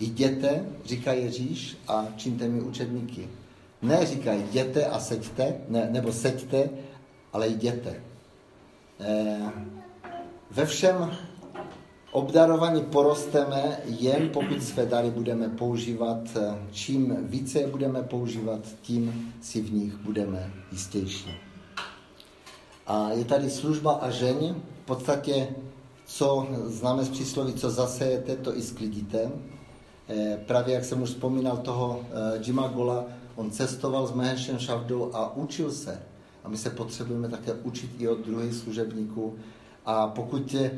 Jděte, 0.00 0.64
říká 0.84 1.12
Ježíš, 1.12 1.76
a 1.88 2.06
čiňte 2.16 2.48
mi 2.48 2.60
učedníky. 2.60 3.28
Ne 3.82 4.06
říkají 4.06 4.42
jděte 4.42 4.86
a 4.86 5.00
seďte, 5.00 5.54
ne, 5.68 5.88
nebo 5.90 6.12
seďte, 6.12 6.70
ale 7.32 7.48
jděte. 7.48 8.11
E, 9.02 9.40
ve 10.50 10.66
všem 10.66 11.10
obdarovaní 12.12 12.82
porosteme 12.82 13.78
jen 13.84 14.28
pokud 14.28 14.62
své 14.62 14.86
dary 14.86 15.10
budeme 15.10 15.48
používat. 15.48 16.18
Eh, 16.36 16.58
čím 16.70 17.16
více 17.22 17.60
je 17.60 17.66
budeme 17.66 18.02
používat, 18.02 18.60
tím 18.82 19.34
si 19.40 19.60
v 19.60 19.72
nich 19.72 19.96
budeme 19.96 20.52
jistější. 20.72 21.30
A 22.86 23.10
je 23.10 23.24
tady 23.24 23.50
služba 23.50 23.92
a 23.92 24.10
žeň, 24.10 24.54
v 24.82 24.86
podstatě, 24.86 25.48
co 26.04 26.46
známe 26.64 27.04
z 27.04 27.08
přísloví, 27.08 27.52
co 27.52 27.70
zasejete, 27.70 28.36
to 28.36 28.56
i 28.56 28.62
sklidíte. 28.62 29.30
E, 30.08 30.36
právě 30.46 30.74
jak 30.74 30.84
jsem 30.84 31.02
už 31.02 31.08
vzpomínal 31.08 31.56
toho 31.56 32.00
Jima 32.44 32.68
Gola, 32.68 33.04
on 33.36 33.50
cestoval 33.50 34.06
s 34.06 34.12
Maheshem 34.12 34.58
Šavdou 34.58 35.10
a 35.14 35.36
učil 35.36 35.70
se. 35.70 36.11
A 36.44 36.48
my 36.48 36.56
se 36.56 36.70
potřebujeme 36.70 37.28
také 37.28 37.52
učit 37.52 37.90
i 37.98 38.08
od 38.08 38.26
druhých 38.26 38.54
služebníků. 38.54 39.34
A 39.86 40.06
pokud 40.06 40.54
e, 40.54 40.70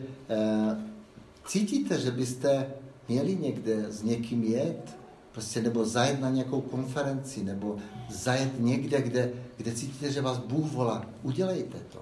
cítíte, 1.46 2.00
že 2.00 2.11
byste 2.11 2.66
měli 3.09 3.37
někde 3.37 3.92
s 3.92 4.03
někým 4.03 4.44
jet, 4.44 4.96
prostě 5.33 5.62
nebo 5.62 5.85
zajet 5.85 6.20
na 6.20 6.31
nějakou 6.31 6.61
konferenci, 6.61 7.44
nebo 7.44 7.77
zajet 8.11 8.61
někde, 8.61 9.03
kde, 9.03 9.33
kde 9.57 9.72
cítíte, 9.72 10.12
že 10.12 10.20
vás 10.20 10.38
Bůh 10.38 10.72
volá, 10.72 11.07
udělejte 11.22 11.79
to. 11.92 11.98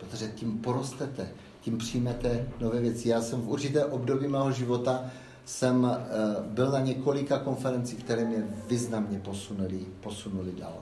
Protože 0.00 0.28
tím 0.28 0.58
porostete, 0.58 1.28
tím 1.60 1.78
přijmete 1.78 2.48
nové 2.60 2.80
věci. 2.80 3.08
Já 3.08 3.22
jsem 3.22 3.40
v 3.40 3.48
určité 3.48 3.84
období 3.84 4.28
mého 4.28 4.52
života 4.52 5.10
jsem 5.44 5.84
uh, 5.84 5.90
byl 6.46 6.70
na 6.70 6.80
několika 6.80 7.38
konferencích, 7.38 8.04
které 8.04 8.24
mě 8.24 8.48
významně 8.68 9.18
posunuli, 9.18 9.86
posunuli 10.00 10.52
dál. 10.52 10.78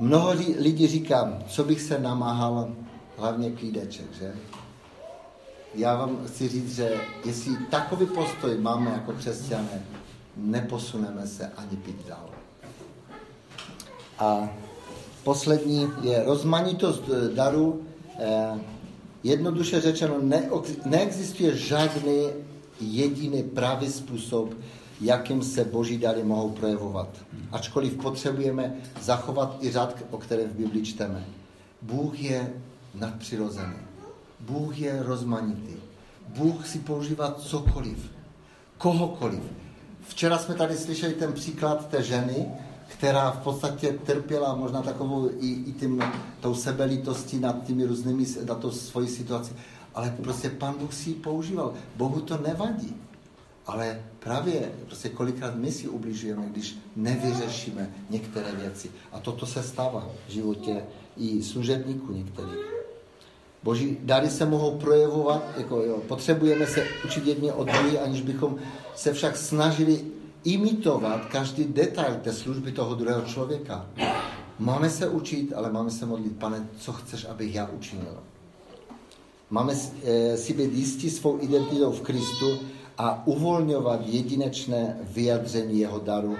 Mnoho 0.00 0.32
lidí 0.58 0.86
říká, 0.86 1.38
co 1.48 1.64
bych 1.64 1.80
se 1.80 1.98
namáhal, 1.98 2.72
hlavně 3.16 3.50
klídeček, 3.50 4.06
že? 4.18 4.32
Já 5.74 5.96
vám 5.96 6.26
chci 6.26 6.48
říct, 6.48 6.74
že 6.76 6.94
jestli 7.24 7.56
takový 7.70 8.06
postoj 8.06 8.58
máme 8.58 8.90
jako 8.90 9.12
křesťané, 9.12 9.82
neposuneme 10.36 11.26
se 11.26 11.52
ani 11.56 11.76
pít 11.76 12.06
dál. 12.08 12.30
A 14.18 14.48
poslední 15.24 15.88
je 16.02 16.24
rozmanitost 16.24 17.02
darů. 17.34 17.82
Eh, 18.18 18.60
jednoduše 19.22 19.80
řečeno, 19.80 20.14
neexistuje 20.84 21.56
žádný 21.56 22.28
jediný 22.80 23.42
pravý 23.42 23.92
způsob, 23.92 24.54
jakým 25.00 25.42
se 25.42 25.64
boží 25.64 25.98
dary 25.98 26.22
mohou 26.22 26.50
projevovat. 26.50 27.08
Ačkoliv 27.52 27.94
potřebujeme 27.94 28.74
zachovat 29.00 29.56
i 29.60 29.70
řád, 29.70 29.96
o 30.10 30.18
kterém 30.18 30.50
v 30.50 30.54
Biblii 30.54 30.84
čteme. 30.84 31.24
Bůh 31.82 32.20
je 32.20 32.52
nadpřirozený. 32.94 33.76
Bůh 34.40 34.78
je 34.78 35.02
rozmanitý. 35.02 35.74
Bůh 36.28 36.66
si 36.66 36.78
používá 36.78 37.32
cokoliv, 37.32 38.10
kohokoliv. 38.78 39.42
Včera 40.08 40.38
jsme 40.38 40.54
tady 40.54 40.76
slyšeli 40.76 41.14
ten 41.14 41.32
příklad 41.32 41.88
té 41.88 42.02
ženy, 42.02 42.46
která 42.88 43.30
v 43.30 43.38
podstatě 43.38 43.98
trpěla 44.06 44.54
možná 44.54 44.82
takovou 44.82 45.30
i, 45.40 45.46
i 45.46 45.72
tím, 45.72 46.02
tou 46.40 46.54
sebelítostí 46.54 47.38
nad 47.38 47.64
těmi 47.64 47.84
různými, 47.84 48.26
na 48.46 48.54
to 48.54 48.72
svoji 48.72 49.08
situaci. 49.08 49.52
Ale 49.94 50.16
prostě 50.22 50.50
pán 50.50 50.74
Bůh 50.78 50.94
si 50.94 51.10
ji 51.10 51.14
používal. 51.14 51.74
Bohu 51.96 52.20
to 52.20 52.38
nevadí. 52.38 52.96
Ale 53.70 54.02
právě 54.18 54.72
prostě 54.86 55.08
kolikrát 55.08 55.56
my 55.56 55.72
si 55.72 55.88
ubližujeme, 55.88 56.46
když 56.50 56.78
nevyřešíme 56.96 57.94
některé 58.10 58.52
věci. 58.52 58.90
A 59.12 59.20
toto 59.20 59.46
se 59.46 59.62
stává 59.62 60.08
v 60.28 60.32
životě 60.32 60.82
i 61.16 61.42
služebníků 61.42 62.12
některých. 62.12 62.74
Boží 63.62 63.98
dary 64.00 64.30
se 64.30 64.46
mohou 64.46 64.78
projevovat, 64.78 65.42
jako 65.56 65.82
jo, 65.82 66.02
potřebujeme 66.08 66.66
se 66.66 66.86
učit 67.04 67.26
jedně 67.26 67.52
od 67.52 67.68
druhé, 67.68 67.98
aniž 67.98 68.20
bychom 68.20 68.56
se 68.94 69.12
však 69.12 69.36
snažili 69.36 70.04
imitovat 70.44 71.26
každý 71.26 71.64
detail 71.64 72.14
té 72.22 72.32
služby 72.32 72.72
toho 72.72 72.94
druhého 72.94 73.22
člověka. 73.22 73.86
Máme 74.58 74.90
se 74.90 75.08
učit, 75.08 75.52
ale 75.56 75.72
máme 75.72 75.90
se 75.90 76.06
modlit, 76.06 76.36
pane, 76.36 76.68
co 76.78 76.92
chceš, 76.92 77.24
abych 77.24 77.54
já 77.54 77.68
učinil. 77.68 78.18
Máme 79.50 79.74
eh, 80.04 80.36
si 80.36 80.52
být 80.52 80.74
jistí 80.74 81.10
svou 81.10 81.38
identitou 81.40 81.92
v 81.92 82.00
Kristu 82.00 82.58
a 83.00 83.26
uvolňovat 83.26 84.00
jedinečné 84.06 84.96
vyjadření 85.02 85.80
jeho 85.80 85.98
daru 85.98 86.36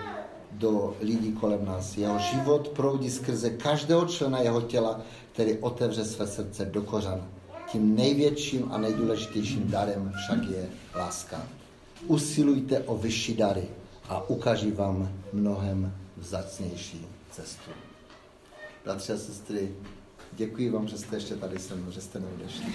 do 0.52 0.96
lidí 1.00 1.32
kolem 1.32 1.64
nás. 1.64 1.96
Jeho 1.96 2.18
život 2.18 2.68
proudí 2.68 3.10
skrze 3.10 3.50
každého 3.50 4.06
člena 4.06 4.40
jeho 4.40 4.60
těla, 4.60 5.00
který 5.32 5.58
otevře 5.58 6.04
své 6.04 6.26
srdce 6.26 6.64
do 6.64 6.82
kořan. 6.82 7.28
Tím 7.72 7.96
největším 7.96 8.68
a 8.72 8.78
nejdůležitějším 8.78 9.70
darem 9.70 10.12
však 10.16 10.50
je 10.50 10.68
láska. 10.94 11.42
Usilujte 12.06 12.80
o 12.80 12.96
vyšší 12.96 13.36
dary 13.36 13.64
a 14.08 14.30
ukáží 14.30 14.70
vám 14.70 15.12
mnohem 15.32 15.94
vzácnější 16.16 17.06
cestu. 17.30 17.70
Bratři 18.84 19.12
a 19.12 19.16
sestry, 19.16 19.72
děkuji 20.32 20.70
vám, 20.70 20.88
že 20.88 20.98
jste 20.98 21.16
ještě 21.16 21.34
tady 21.34 21.58
se 21.58 21.74
mnou, 21.74 21.90
že 21.90 22.00
jste 22.00 22.20
neodešli. 22.20 22.66